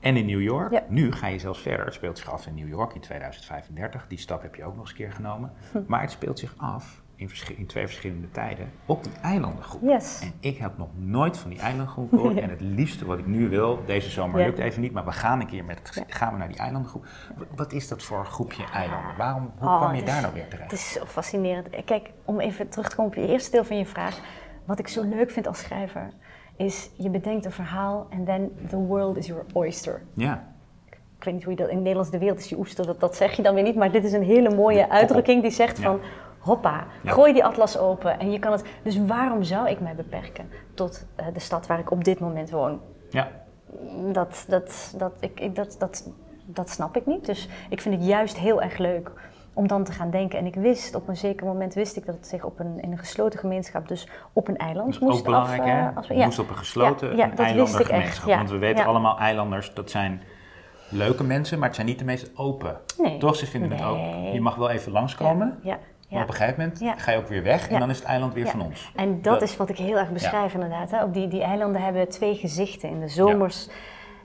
[0.00, 0.82] En in New York.
[0.88, 1.84] Nu ga je zelfs verder.
[1.84, 4.06] Het speelt zich af in New York in 2035.
[4.08, 5.52] Die stap heb je ook nog eens een keer genomen.
[5.72, 5.78] Hm.
[5.86, 9.82] Maar het speelt zich af in, in twee verschillende tijden op die eilandengroep.
[9.82, 10.20] Yes.
[10.22, 12.36] En ik heb nog nooit van die eilandengroep gehoord.
[12.46, 14.46] En het liefste wat ik nu wil, deze zomer Ja.
[14.46, 17.06] lukt even niet, maar we gaan een keer met gaan we naar die eilandengroep.
[17.56, 19.16] Wat is dat voor groepje eilanden?
[19.16, 20.70] Waarom, hoe Oh, kwam je daar nou weer terecht?
[20.70, 21.68] Het is zo fascinerend.
[21.84, 24.18] Kijk, om even terug te komen op je eerste deel van je vraag.
[24.64, 26.08] Wat ik zo leuk vind als schrijver,
[26.56, 30.02] is je bedenkt een verhaal en then the world is your oyster.
[30.14, 30.54] Ja,
[31.18, 33.00] Ik weet niet hoe je dat in het Nederlands de wereld is je oester, dat,
[33.00, 33.74] dat zeg je dan weer niet.
[33.76, 35.96] Maar dit is een hele mooie uitdrukking die zegt Ja.
[36.46, 37.12] Hoppa, Ja.
[37.12, 38.64] gooi die atlas open en je kan het.
[38.82, 42.50] Dus waarom zou ik mij beperken tot eh, de stad waar ik op dit moment
[42.50, 42.80] woon?
[43.10, 43.28] ja.
[44.12, 46.10] Dat, dat, dat, ik, ik- dat, dat,
[46.44, 47.26] dat snap ik niet.
[47.26, 49.10] Dus ik vind het juist heel erg leuk
[49.52, 50.38] om dan te gaan denken.
[50.38, 52.92] En ik wist, op een zeker moment wist ik dat het zich op een, in
[52.92, 55.78] een gesloten gemeenschap, dus op een eiland is moest ook belangrijk, af, hè?
[55.88, 58.16] eh, af- Het moest op een gesloten Ja, ja, dat wist ik eilandengemeenschap.
[58.18, 58.36] echt, ja.
[58.36, 58.88] Want we weten Ja.
[58.88, 60.22] allemaal, eilanders, dat zijn
[60.88, 62.76] leuke mensen, maar het zijn niet de meest open.
[62.98, 63.18] Nee.
[63.18, 63.36] Toch?
[63.36, 63.98] Ze vinden het ook,
[64.32, 65.78] je mag wel even langskomen, Ja,
[66.10, 68.34] maar op een gegeven moment ga je ook weer weg en dan is het eiland
[68.34, 68.92] weer van ons.
[68.96, 70.90] En dat, Dat- is wat ik heel erg beschrijf inderdaad.
[70.90, 71.02] Hè.
[71.02, 72.88] Op die, die eilanden hebben twee gezichten.
[72.88, 73.68] In de zomers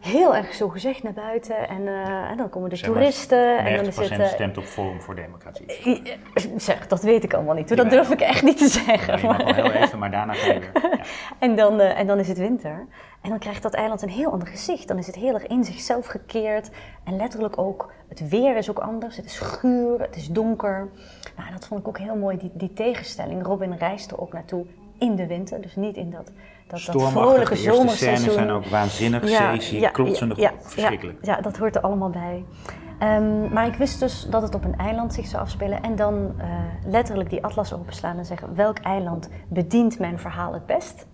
[0.01, 1.67] heel erg zo gezegd naar buiten.
[1.69, 3.57] En, eh, en dan komen de Zeg maar, toeristen.
[3.57, 4.19] En dan 90% is het...
[4.19, 5.65] eh, stemt op Forum voor Democratie.
[5.65, 6.15] eh,
[6.57, 7.67] Zeg, dat weet ik allemaal niet.
[7.67, 7.77] hoor.
[7.77, 9.25] Dat durf ik echt niet te zeggen.
[9.27, 10.71] Mag wel heel even, maar daarna ga je weer.
[10.91, 10.99] Ja.
[11.39, 12.87] En dan, en dan is het winter.
[13.21, 14.87] En dan krijgt dat eiland een heel ander gezicht.
[14.87, 16.69] Dan is het heel erg in zichzelf gekeerd.
[17.03, 19.15] En letterlijk ook, het weer is ook anders.
[19.15, 20.89] Het is guur, het is donker.
[21.37, 23.45] Nou, dat vond ik ook heel mooi, die, die tegenstelling.
[23.45, 24.65] Robin reist er ook naartoe
[24.99, 25.61] in de winter.
[25.61, 26.31] Dus niet in dat,
[26.71, 28.17] dat, dat vrolijke de zomerseizoen.
[28.17, 31.17] scènes zijn ook waanzinnig, zeeziek, klotsende ja, golven, verschrikkelijk.
[31.21, 32.45] Ja, ja, dat hoort er allemaal bij.
[32.99, 35.81] Ehm, maar ik wist dus dat het op een eiland zich zou afspelen.
[35.81, 36.47] En dan eh,
[36.85, 38.55] letterlijk die atlas openslaan en zeggen...
[38.55, 41.07] welk eiland bedient mijn verhaal het best?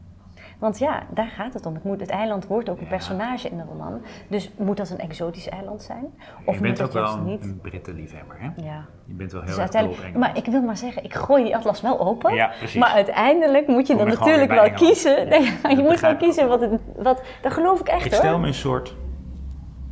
[0.60, 1.74] Want ja, daar gaat het om.
[1.74, 4.02] Het, moet, het eiland wordt ook een personage in de roman.
[4.28, 6.06] Dus moet dat een exotisch eiland zijn?
[6.46, 7.44] Of je bent ook wel een, niet?
[7.44, 8.50] een Britten-liefhebber, hè?
[8.64, 8.86] Ja.
[9.06, 11.82] Je bent wel heel Dus erg maar ik wil maar zeggen, ik gooi die atlas
[11.82, 12.34] wel open.
[12.34, 12.80] Ja, precies.
[12.80, 14.92] Maar uiteindelijk moet je Kom dan natuurlijk wel Engeland.
[14.92, 15.28] kiezen.
[15.28, 15.42] Nee,
[15.76, 17.22] je moet wel kiezen wat, het, wat...
[17.42, 18.20] Dat geloof ik echt Ik hoor.
[18.20, 18.96] stel me een soort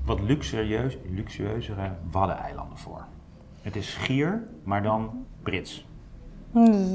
[0.05, 3.05] wat luxueus, luxueuzere waddeneilanden voor.
[3.61, 5.85] Het is schier, maar dan Brits.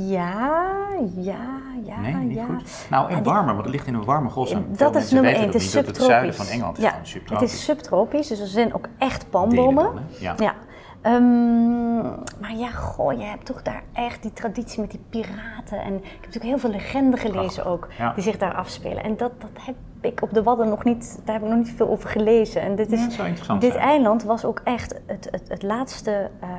[0.07, 2.45] Ja, ja, ja, Nee, niet ja.
[2.45, 2.87] goed.
[2.91, 4.31] Nou, en warmer, want het ligt in een warme.
[4.31, 5.45] Veel Dat is nummer één.
[5.47, 5.99] Het is niet, subtropisch.
[6.03, 7.53] het zuiden van Engeland is ja, gewoon het subtropisch.
[7.53, 9.93] is subtropisch, dus er zijn ook echt palmbomen.
[10.21, 10.35] Ja.
[10.39, 10.55] Ja.
[11.03, 12.01] Ehm,
[12.41, 15.79] maar ja, goh, je hebt toch daar echt die traditie met die piraten.
[15.83, 18.13] En ik heb natuurlijk heel veel legenden gelezen ook, ja.
[18.13, 19.05] die zich daar afspelen.
[19.05, 21.73] En dat, dat heb ik op de Wadden nog niet, daar heb ik nog niet
[21.77, 22.63] veel over gelezen.
[22.63, 23.85] En dit, is, Ja, dit zijn.
[23.85, 26.51] eiland was ook echt het, het, het laatste ehm,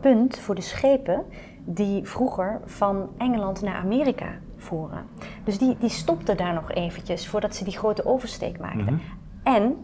[0.00, 1.24] punt voor de schepen
[1.74, 5.04] die vroeger van Engeland naar Amerika voeren.
[5.44, 8.94] Dus die, die stopten daar nog eventjes voordat ze die grote oversteek maakten.
[8.94, 9.02] Mhm.
[9.42, 9.76] En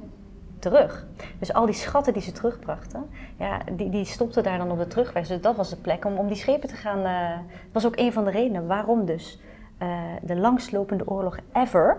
[0.58, 1.06] terug.
[1.38, 3.04] Dus al die schatten die ze terugbrachten,
[3.38, 5.26] ja, die, die stopten daar dan op de terugweg.
[5.26, 7.02] Dus dat was de plek om, om die schepen te gaan.
[7.02, 9.40] dat was ook een van de redenen waarom dus
[9.78, 9.88] eh,
[10.22, 11.96] de langslopende oorlog ever,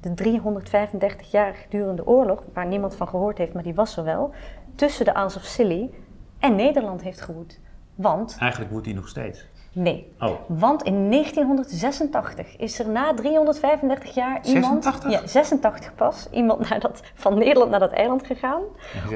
[0.00, 4.32] de 335 jaar durende oorlog, waar niemand van gehoord heeft, maar die was er wel,
[4.74, 5.90] tussen de Isles of Scilly
[6.38, 7.60] en Nederland heeft gewoed.
[7.94, 9.46] Want, Eigenlijk moet die nog steeds.
[9.72, 15.10] nee, Oh, want in 1986 is er na 335 jaar iemand, 86?
[15.10, 18.62] ja, 86 pas, iemand naar dat, van Nederland naar dat eiland gegaan.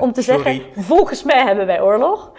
[0.00, 0.42] Om te sorry.
[0.42, 2.32] zeggen, volgens mij hebben wij oorlog.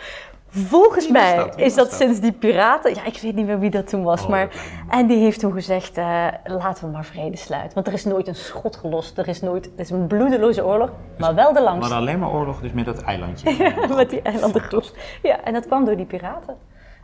[0.50, 1.58] Volgens Wie mij dat?
[1.58, 2.00] Is dat, dat?
[2.00, 2.96] sinds die piraten.
[2.96, 4.24] Ja, ik weet niet meer wie dat toen was.
[4.24, 4.56] Oh, maar,
[4.90, 7.74] en die heeft toen gezegd: eh, laten we maar vrede sluiten.
[7.74, 9.18] Want er is nooit een schot gelost.
[9.18, 9.66] Er is nooit.
[9.66, 11.94] Het is een bloedeloze oorlog, maar wel de maar langste.
[11.94, 13.74] alleen maar oorlog dus met dat eilandje.
[13.96, 14.98] Met die eilandengroep.
[15.22, 16.56] Ja, en dat kwam door die piraten.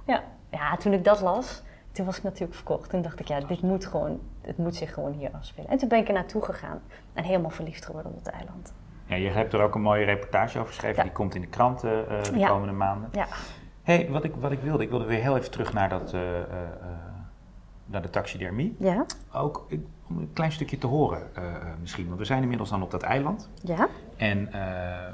[0.05, 0.23] Ja.
[0.51, 2.89] ja, toen ik dat las, toen was ik natuurlijk verkocht.
[2.89, 5.69] Toen dacht ik, ja, dit moet gewoon, het moet zich gewoon hier afspelen.
[5.69, 6.81] En toen ben ik er naartoe gegaan
[7.13, 8.73] en helemaal verliefd geworden op het eiland.
[9.05, 10.97] Ja, je hebt er ook een mooie reportage over geschreven.
[10.97, 11.03] Ja.
[11.03, 12.47] Die komt in de kranten eh, de Ja.
[12.47, 13.09] komende maanden.
[13.11, 13.27] Ja,
[13.83, 16.39] hey, wat ik, wat ik wilde, ik wilde weer heel even terug naar, dat, eh,
[16.39, 16.45] eh,
[17.85, 18.75] naar de taxidermie.
[18.79, 21.21] ja, Ook ik- om een klein stukje te horen
[21.81, 22.07] misschien.
[22.07, 23.49] Want we zijn inmiddels dan op dat eiland.
[23.61, 23.87] ja.
[24.17, 24.49] En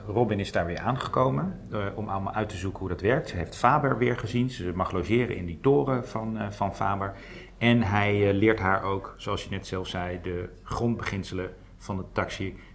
[0.08, 1.60] Robin is daar weer aangekomen
[1.96, 3.30] om allemaal uit te zoeken hoe dat werkt.
[3.30, 4.50] Ze heeft Faber weer gezien.
[4.50, 7.14] Ze mag logeren in die toren van, van Faber.
[7.58, 12.04] En hij leert haar ook, zoals je net zelf zei, de grondbeginselen van de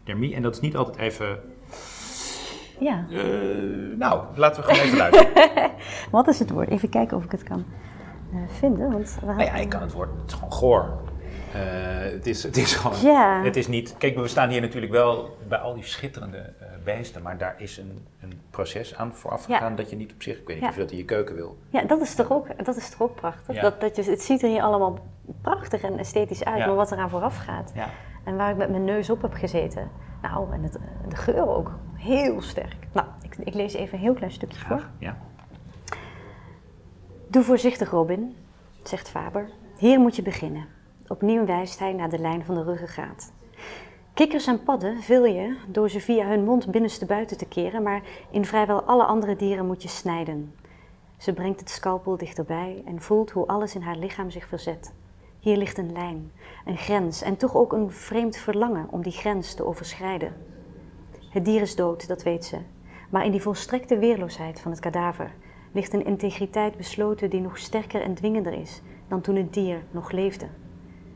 [0.07, 1.39] En dat is niet altijd even...
[2.79, 3.07] ja.
[3.11, 5.71] eh, nou, laten we gewoon even luisteren.
[6.11, 6.69] Wat is het woord?
[6.69, 7.65] Even kijken of ik het kan
[8.33, 8.93] eh, vinden.
[8.93, 10.11] Want we nou ja, ik kan het woord.
[10.21, 10.99] Het is gewoon goor.
[11.53, 11.61] Eh,
[12.13, 13.01] het, is, het is gewoon...
[13.03, 13.43] Ja.
[13.43, 13.95] Het is niet...
[13.99, 16.53] Kijk, we staan hier natuurlijk wel bij al die schitterende
[16.85, 17.23] beesten.
[17.23, 19.71] Maar daar is een, een proces aan vooraf Ja.
[19.71, 20.39] dat je niet op zich...
[20.39, 20.69] Ik weet niet Ja.
[20.69, 21.57] of je dat in je keuken wil.
[21.71, 23.61] Ja, dat is toch ook, dat is toch ook prachtig?
[23.61, 24.99] Dat, dat je, het ziet er hier allemaal
[25.43, 27.73] prachtig en esthetisch uit, maar wat eraan vooraf gaat.
[27.75, 27.89] Ja.
[28.27, 29.91] En waar ik met mijn neus op heb gezeten,
[30.23, 31.71] Nou, en het, eh, de geur ook.
[31.95, 32.77] Heel sterk.
[32.93, 34.89] Nou, ik, ik lees even een heel klein stukje voor.
[34.99, 35.17] Ja.
[37.29, 38.37] Doe voorzichtig, Robin,
[38.83, 39.51] zegt Faber.
[39.77, 40.67] Hier moet je beginnen.
[41.09, 43.33] Opnieuw wijst hij naar de lijn van de ruggengraat.
[44.15, 48.03] Kikkers en padden vul je door ze via hun mond binnenste buiten te keren, maar
[48.31, 50.55] in vrijwel alle andere dieren moet je snijden.
[51.17, 54.93] Ze brengt het scalpel dichterbij en voelt hoe alles in haar lichaam zich verzet.
[55.47, 56.33] Hier ligt een lijn,
[56.65, 60.35] een grens en toch ook een vreemd verlangen om die grens te overschrijden.
[61.31, 62.59] Het dier is dood, dat weet ze,
[63.11, 65.35] maar in die volstrekte weerloosheid van het kadaver
[65.73, 70.11] ligt een integriteit besloten die nog sterker en dwingender is dan toen het dier nog
[70.11, 70.47] leefde.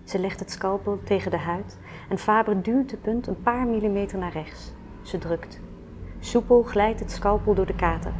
[0.05, 4.19] Ze legt het scalpel tegen de huid en Faber duwt de punt een paar millimeter
[4.19, 4.73] naar rechts.
[5.03, 5.61] Ze drukt.
[6.19, 8.13] Soepel glijdt het scalpel door de kater.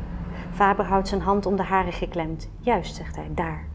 [0.53, 2.51] Faber houdt zijn hand om de haren geklemd.
[2.61, 3.70] Juist, zegt hij, daar.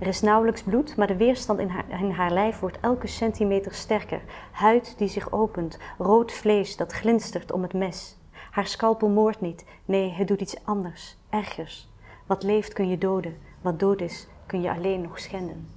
[0.00, 3.74] Er is nauwelijks bloed, maar de weerstand in haar, in haar lijf wordt elke centimeter
[3.74, 4.20] sterker.
[4.52, 8.16] Huid die zich opent, rood vlees dat glinstert om het mes.
[8.50, 11.88] Haar scalpel moordt niet, nee, het doet iets anders, ergers.
[12.26, 15.68] Wat leeft kun je doden, wat dood is kun je alleen nog schenden.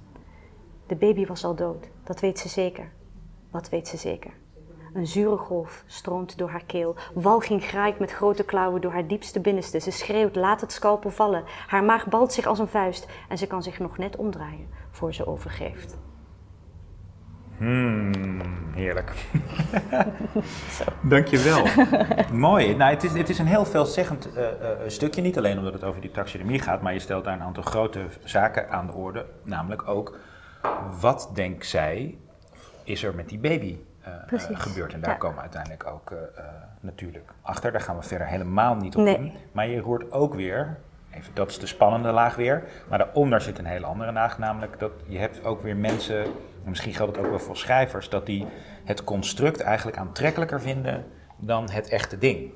[0.86, 2.92] De baby was al dood, dat weet ze zeker.
[3.50, 4.32] Wat weet ze zeker?
[4.96, 6.96] Een zure golf stroomt door haar keel.
[7.14, 9.80] Walging graait met grote klauwen door haar diepste binnenste.
[9.80, 11.44] Ze schreeuwt, laat het scalpel vallen.
[11.66, 15.14] Haar maag balt zich als een vuist en ze kan zich nog net omdraaien voor
[15.14, 15.98] ze overgeeft.
[17.58, 18.40] Hmm,
[18.74, 19.12] heerlijk.
[21.02, 21.66] Dankjewel.
[22.48, 22.74] Mooi.
[22.74, 25.22] Nou, het, is, het is een heel veelzeggend eh, eh, stukje.
[25.22, 28.06] Niet alleen omdat het over die taxidermie gaat, maar je stelt daar een aantal grote
[28.24, 29.26] zaken aan de orde.
[29.42, 30.18] Namelijk ook,
[31.00, 32.18] wat denkt zij,
[32.84, 34.92] is er met die baby eh, eh, gebeurd?
[34.92, 35.16] En daar ja.
[35.16, 36.44] komen we uiteindelijk ook eh,
[36.80, 37.72] natuurlijk achter.
[37.72, 39.16] Daar gaan we verder helemaal niet op Nee.
[39.16, 39.32] in.
[39.52, 40.76] Maar je hoort ook weer,
[41.10, 42.62] even, dat is de spannende laag weer.
[42.88, 46.68] Maar daaronder zit een hele andere laag, namelijk dat je hebt ook weer mensen, en
[46.68, 48.46] misschien geldt het ook wel voor schrijvers, dat die
[48.84, 51.04] het construct eigenlijk aantrekkelijker vinden
[51.36, 52.52] dan het echte ding.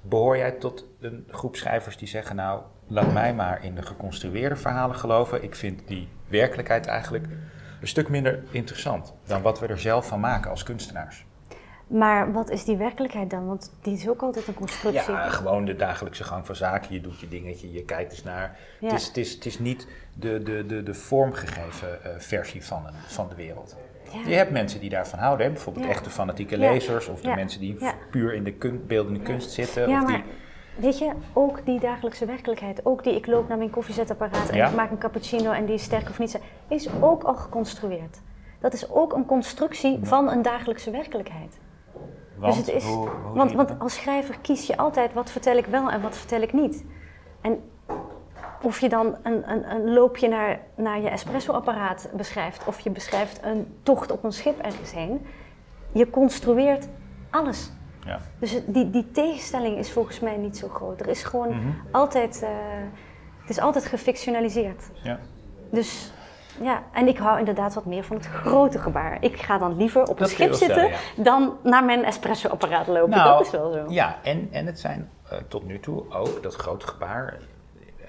[0.00, 4.56] Behoor jij tot een groep schrijvers die zeggen, nou, laat mij maar in de geconstrueerde
[4.56, 5.42] verhalen geloven.
[5.42, 7.26] Ik vind die werkelijkheid eigenlijk
[7.82, 11.24] een stuk minder interessant dan wat we er zelf van maken als kunstenaars.
[11.86, 13.46] Maar wat is die werkelijkheid dan?
[13.46, 15.12] Want die is ook altijd een constructie.
[15.12, 16.94] Ja, gewoon de dagelijkse gang van zaken.
[16.94, 18.58] Je doet je dingetje, je kijkt eens naar.
[18.80, 18.88] Ja.
[18.88, 22.86] Het, is, het, is, het is niet de, de, de, de vormgegeven eh, versie van,
[22.86, 23.76] een, van de wereld.
[24.12, 24.28] Ja.
[24.28, 25.52] Je hebt mensen die daarvan houden, hè?
[25.52, 25.90] bijvoorbeeld Ja.
[25.90, 27.78] echte fanatieke lezers, of de mensen die
[28.10, 29.88] puur in de kun, beeldende kunst zitten.
[29.88, 30.24] Ja, of die,
[30.76, 34.68] weet je, ook die dagelijkse werkelijkheid, ook die ik loop naar mijn koffiezetapparaat en Ja.
[34.68, 38.20] ik maak een cappuccino en die is sterk of niet, is ook al geconstrueerd.
[38.60, 41.58] Dat is ook een constructie van een dagelijkse werkelijkheid.
[42.36, 45.56] want, dus het is, hoe- hoe want, want als schrijver kies je altijd wat vertel
[45.56, 46.84] ik wel en wat vertel ik niet.
[47.40, 47.70] En
[48.62, 53.40] of je dan een, een, een loopje naar, naar je espressoapparaat beschrijft of je beschrijft
[53.44, 55.26] een tocht op een schip ergens heen,
[55.92, 56.88] je construeert
[57.30, 57.72] alles.
[58.04, 58.18] Ja.
[58.38, 61.00] Dus die, die tegenstelling is volgens mij niet zo groot.
[61.00, 61.68] Er is gewoon Mhm.
[61.90, 62.48] altijd, eh,
[63.40, 64.82] het is altijd gefictionaliseerd.
[65.02, 65.18] Ja.
[65.70, 66.12] Dus
[66.60, 69.22] ja, en ik hou inderdaad wat meer van het grote gebaar.
[69.24, 73.10] Ik ga dan liever op een Dat schip zitten stellen, dan naar mijn espresso-apparaat lopen.
[73.10, 73.84] Nou, dat is wel zo.
[73.88, 77.38] Ja, en, en het zijn eh, tot nu toe ook dat grote gebaar.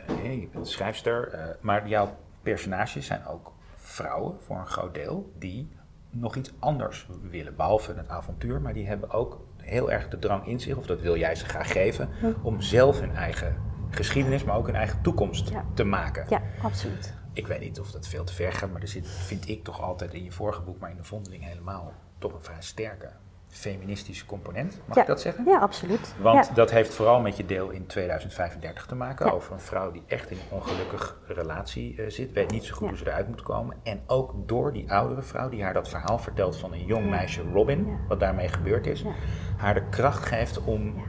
[0.07, 2.09] eh, je bent schrijfster, eh, maar jouw
[2.41, 5.71] personages zijn ook vrouwen voor een groot deel die
[6.09, 10.47] nog iets anders willen, behalve het avontuur, maar die hebben ook heel erg de drang
[10.47, 12.31] in zich, of dat wil jij ze graag geven, Hm.
[12.41, 13.55] om zelf hun eigen
[13.89, 15.65] geschiedenis, maar ook hun eigen toekomst Ja.
[15.73, 16.25] te maken.
[16.29, 17.13] Ja, absoluut.
[17.33, 19.81] Ik weet niet of dat veel te ver gaat, maar er zit, vind ik toch
[19.81, 23.09] altijd in je vorige boek, maar in de vondeling helemaal, toch een vrij sterke
[23.53, 24.79] feministische component.
[24.85, 25.01] Mag ja.
[25.01, 25.45] ik dat zeggen?
[25.45, 26.13] Ja, absoluut.
[26.21, 26.53] Want ja.
[26.53, 29.25] dat heeft vooral met je deel in 2035 te maken.
[29.25, 29.31] Ja.
[29.31, 32.31] Over een vrouw die echt in een ongelukkige relatie eh, zit.
[32.31, 33.77] Weet niet zo goed hoe ze eruit moet komen.
[33.83, 37.41] En ook door die oudere vrouw die haar dat verhaal vertelt van een jong meisje,
[37.53, 37.97] Robin.
[38.07, 39.03] Wat daarmee gebeurd is.
[39.57, 41.03] Haar de kracht geeft om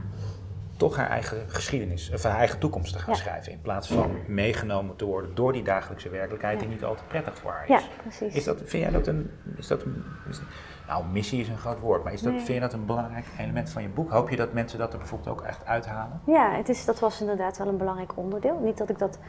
[0.77, 3.19] toch haar eigen geschiedenis, of haar eigen toekomst te gaan Ja.
[3.19, 3.51] schrijven.
[3.51, 7.37] In plaats van meegenomen te worden door die dagelijkse werkelijkheid die niet al te prettig
[7.37, 7.69] voor haar is.
[7.69, 8.33] Ja, precies.
[8.33, 9.83] Is dat, vind jij dat een, is dat
[10.87, 12.41] nou missie is een groot woord, maar is dat, Nee.
[12.41, 14.11] vind je dat een belangrijk element van je boek?
[14.11, 16.21] Hoop je dat mensen dat er bijvoorbeeld ook echt uithalen?
[16.25, 18.59] Ja, het is, dat was inderdaad wel een belangrijk onderdeel.
[18.63, 19.19] Niet dat ik dat,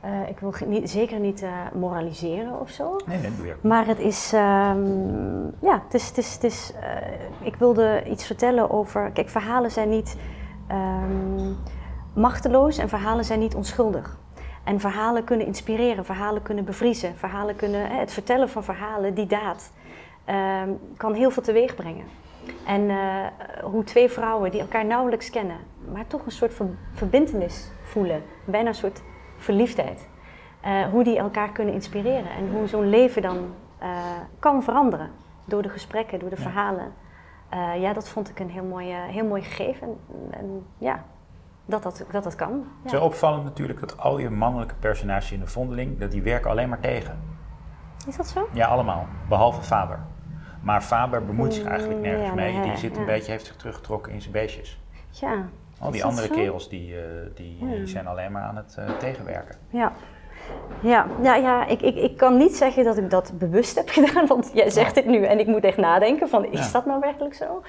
[0.00, 2.96] eh, ik wil niet, zeker niet eh, moraliseren of zo.
[3.06, 3.62] Nee, nee, doe je ook.
[3.62, 8.26] Maar het is, ehm, ja, het is, het is, het is eh, ik wilde iets
[8.26, 10.16] vertellen over, kijk, verhalen zijn niet
[10.66, 11.52] ehm,
[12.14, 14.18] machteloos en verhalen zijn niet onschuldig.
[14.64, 19.70] En verhalen kunnen inspireren, verhalen kunnen bevriezen, verhalen kunnen, het vertellen van verhalen, die daad,
[20.34, 22.04] ehm, kan heel veel teweeg brengen.
[22.66, 23.26] En eh,
[23.62, 25.56] hoe twee vrouwen die elkaar nauwelijks kennen,
[25.92, 29.02] maar toch een soort van verbintenis voelen, bijna een soort
[29.36, 30.08] verliefdheid.
[30.60, 33.88] Eh, hoe die elkaar kunnen inspireren en hoe zo'n leven dan eh,
[34.38, 35.10] kan veranderen
[35.44, 36.92] door de gesprekken, door de verhalen
[37.78, 39.86] ja, dat vond ik een heel mooi, heel mooi gegeven.
[39.88, 41.04] En, en ja,
[41.64, 42.52] dat dat, dat, dat kan.
[42.52, 46.22] Het is wel opvallend natuurlijk dat al je mannelijke personages in de vondeling, dat die
[46.22, 47.18] werken alleen maar tegen.
[48.06, 48.48] Is dat zo?
[48.52, 49.06] Ja, allemaal.
[49.28, 49.98] Behalve Faber.
[50.60, 52.60] Maar Faber bemoeit zich eigenlijk Mm, nergens ja, mee.
[52.60, 54.78] Die zit een beetje, heeft zich teruggetrokken in zijn beestjes.
[55.10, 55.48] Ja.
[55.78, 57.02] Al die andere kerels die, eh,
[57.34, 57.86] die, die Ja.
[57.86, 59.56] zijn alleen maar aan het eh, tegenwerken.
[59.70, 59.92] Ja.
[60.80, 64.26] Ja, ja, ja ik, ik, ik kan niet zeggen dat ik dat bewust heb gedaan,
[64.26, 67.34] want jij zegt dit nu en ik moet echt nadenken van, is dat nou werkelijk
[67.34, 67.62] zo?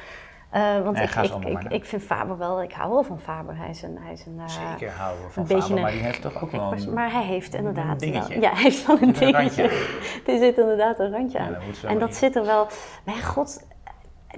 [0.52, 3.58] Eh, want Nee, ik, ik, allemaal ik, vind Faber wel, ik hou wel van Faber.
[3.58, 5.92] Hij is een, hij is een, eh, Zeker houden we van een Faber, een maar
[5.92, 6.94] die heeft toch ook wel een...
[6.94, 8.34] Maar hij heeft inderdaad dingetje.
[8.34, 9.64] wel, ja, hij heeft wel een een dingetje.
[10.28, 11.56] er zit inderdaad een randje aan.
[11.88, 12.16] en dat in.
[12.16, 12.68] zit er wel,
[13.06, 13.68] ja, god,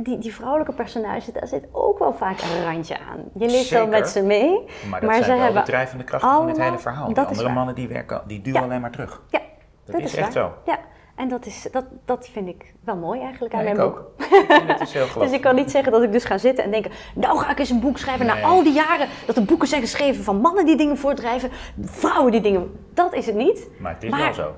[0.01, 3.19] die, die vrouwelijke personages, daar zit ook wel vaak een randje aan.
[3.33, 4.51] Je leeft wel met ze mee,
[4.89, 7.13] Maar dat maar zijn ze wel hebben de drijvende krachten van dit allemaal- hele verhaal.
[7.25, 8.65] Andere mannen die werken, die duwen Ja.
[8.67, 9.21] alleen maar terug.
[9.29, 9.39] Ja,
[9.85, 10.43] Dat is echt waar.
[10.43, 10.53] zo.
[10.71, 10.79] Ja,
[11.15, 13.99] en dat, is, dat, dat vind ik wel mooi eigenlijk aan Ja, mijn ik boek.
[13.99, 14.23] ook.
[14.25, 15.31] Ik vind het is heel Dus gelooflijk.
[15.35, 17.69] ik kan niet zeggen dat ik dus ga zitten en denken, nou ga ik eens
[17.69, 20.77] een boek schrijven na al die jaren dat er boeken zijn geschreven van mannen die
[20.77, 21.49] dingen voordrijven,
[21.81, 22.71] vrouwen die dingen.
[22.93, 23.67] Dat is het niet.
[23.79, 24.55] Maar het is Maar wel zo.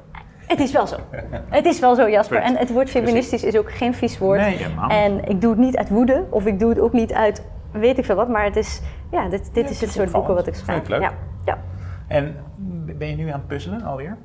[0.48, 0.96] Het is wel zo.
[1.50, 2.38] Het is wel zo, Jasper.
[2.42, 4.40] En het woord feministisch is ook geen vies woord.
[4.40, 4.90] Nee, helemaal.
[4.90, 7.98] En ik doe het niet uit woede, of ik doe het ook niet uit weet
[7.98, 10.56] ik veel wat, maar het is, ja, dit, dit is het soort boeken wat ik
[10.56, 10.88] schrijf.
[10.88, 11.02] Leuk.
[11.02, 11.14] Ja,
[11.46, 11.58] ja.
[12.08, 12.36] En
[12.98, 14.18] ben je nu aan het puzzelen alweer?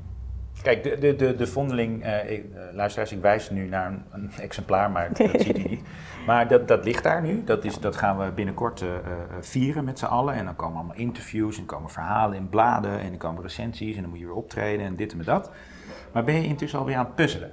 [0.63, 4.05] Kijk, de, de, de, de vondeling, eh, ik, eh, luisteraars, ik wijs nu naar een,
[4.11, 5.83] een exemplaar, maar dat ziet u niet.
[6.27, 8.89] Maar dat, dat ligt daar nu, dat, is, dat gaan we binnenkort eh,
[9.41, 10.35] vieren met z'n allen.
[10.35, 14.01] En dan komen allemaal interviews en komen verhalen in bladen en dan komen recensies en
[14.01, 15.51] dan moet je weer optreden en dit en dat.
[16.13, 17.53] Maar ben je intussen alweer aan het puzzelen?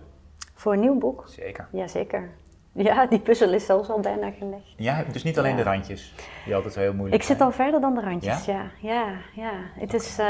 [0.56, 1.24] Voor een nieuw boek?
[1.28, 1.68] Zeker.
[1.72, 2.30] Jazeker.
[2.78, 4.64] Ja, die puzzel is zelfs al bijna gelegd.
[4.76, 5.64] Ja, dus niet alleen Ja.
[5.64, 6.14] de randjes,
[6.46, 8.62] die altijd zo heel moeilijk Ik zit al verder dan de randjes, ja.
[8.82, 10.26] Ja, ja, Het is, eh,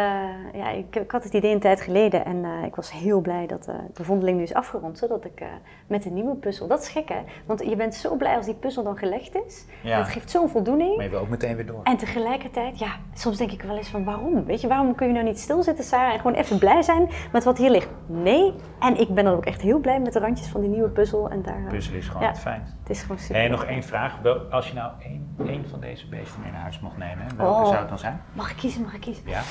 [0.54, 3.48] ja ik, ik had het idee een tijd geleden en eh, ik was heel blij
[3.48, 5.44] dat eh, de vondeling nu is afgerond, zodat ik
[5.88, 8.56] met een nieuwe puzzel, dat is gek hè, want je bent zo blij als die
[8.56, 9.66] puzzel dan gelegd is.
[9.84, 9.98] Ja.
[9.98, 10.96] Dat geeft zo'n voldoening.
[10.96, 11.80] Maar je wil ook meteen weer door.
[11.84, 14.46] En tegelijkertijd, ja, soms denk ik wel eens van waarom?
[14.46, 17.44] Weet je, waarom kun je nou niet stilzitten, Sarah, en gewoon even blij zijn met
[17.44, 17.90] wat hier ligt?
[18.06, 20.90] Nee, en ik ben dan ook echt heel blij met de randjes van die nieuwe
[20.90, 21.30] puzzel.
[21.30, 22.60] En daar, Puzzelen is gewoon Ja.
[22.82, 23.36] het is gewoon super.
[23.44, 24.18] En nog één vraag.
[24.22, 27.36] Wel, Als je nou één, één van deze beesten mee naar huis mocht nemen, hè,
[27.36, 27.66] welke Oh.
[27.68, 28.22] zou het dan zijn?
[28.34, 29.24] Mag ik kiezen, mag ik kiezen?
[29.26, 29.42] Ja?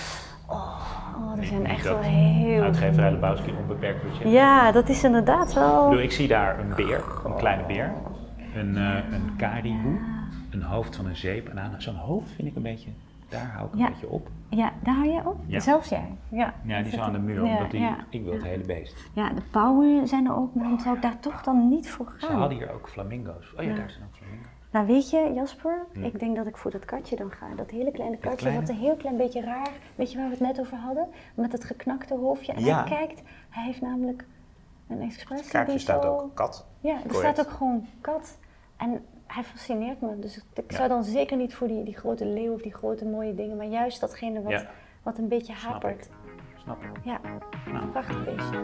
[0.49, 2.63] Oh, er Niet- zijn echt wel heel...
[2.63, 4.33] Uitgeverij Lebowski onbeperkt budget.
[4.33, 5.89] Ja, dat is inderdaad Ik, wel...
[5.89, 7.93] bedoel, ik zie daar een beer, een kleine beer,
[8.55, 9.99] een, eh een kariboe,
[10.51, 11.49] een hoofd van een zeep.
[11.49, 12.91] En aan zo'n hoofd vind ik een beetje,
[13.29, 13.89] daar hou ik een Ja.
[13.89, 14.29] beetje op.
[14.51, 15.37] Ja, daar hou jij op?
[15.47, 15.61] Ja.
[15.61, 16.17] Zelfs jij?
[16.29, 18.97] Ja, Ja, die is aan de muur, omdat die, ik wil het hele beest.
[19.13, 22.15] Ja, de pauwen zijn er ook, maar dan zou ik daar toch dan niet voor
[22.19, 22.39] Ze gaan.
[22.39, 23.55] hadden hier ook flamingo's.
[23.57, 24.51] Oh ja, daar zijn ook flamingo's.
[24.71, 27.47] Nou weet je, Jasper, ik denk dat ik voor dat katje dan ga.
[27.57, 30.41] Dat hele kleine katje, wat een heel klein beetje raar, weet je waar we het
[30.43, 31.09] net over hadden?
[31.35, 32.53] Met het geknakte hoofdje.
[32.53, 34.25] En hij kijkt, hij heeft namelijk
[34.89, 36.67] een expressie Het kaartje staat ook kat.
[36.81, 38.39] Ja, er staat ook gewoon kat.
[38.77, 40.19] En hij fascineert me.
[40.19, 40.77] Dus ik Ja.
[40.77, 43.67] zou dan zeker niet voor die, die grote leeuw of die grote mooie dingen, maar
[43.67, 44.67] juist datgene wat, Ja.
[45.03, 46.05] wat een beetje Snap hapert.
[46.07, 46.11] ik.
[46.63, 46.91] Snap ik.
[47.05, 47.21] Ja,
[47.73, 47.87] Nou.
[47.87, 48.63] prachtig beestje.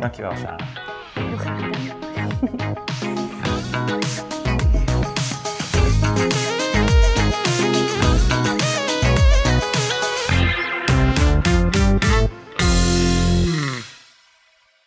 [0.00, 0.66] Dankjewel, Sarah.
[1.14, 2.74] Heel graag gedaan.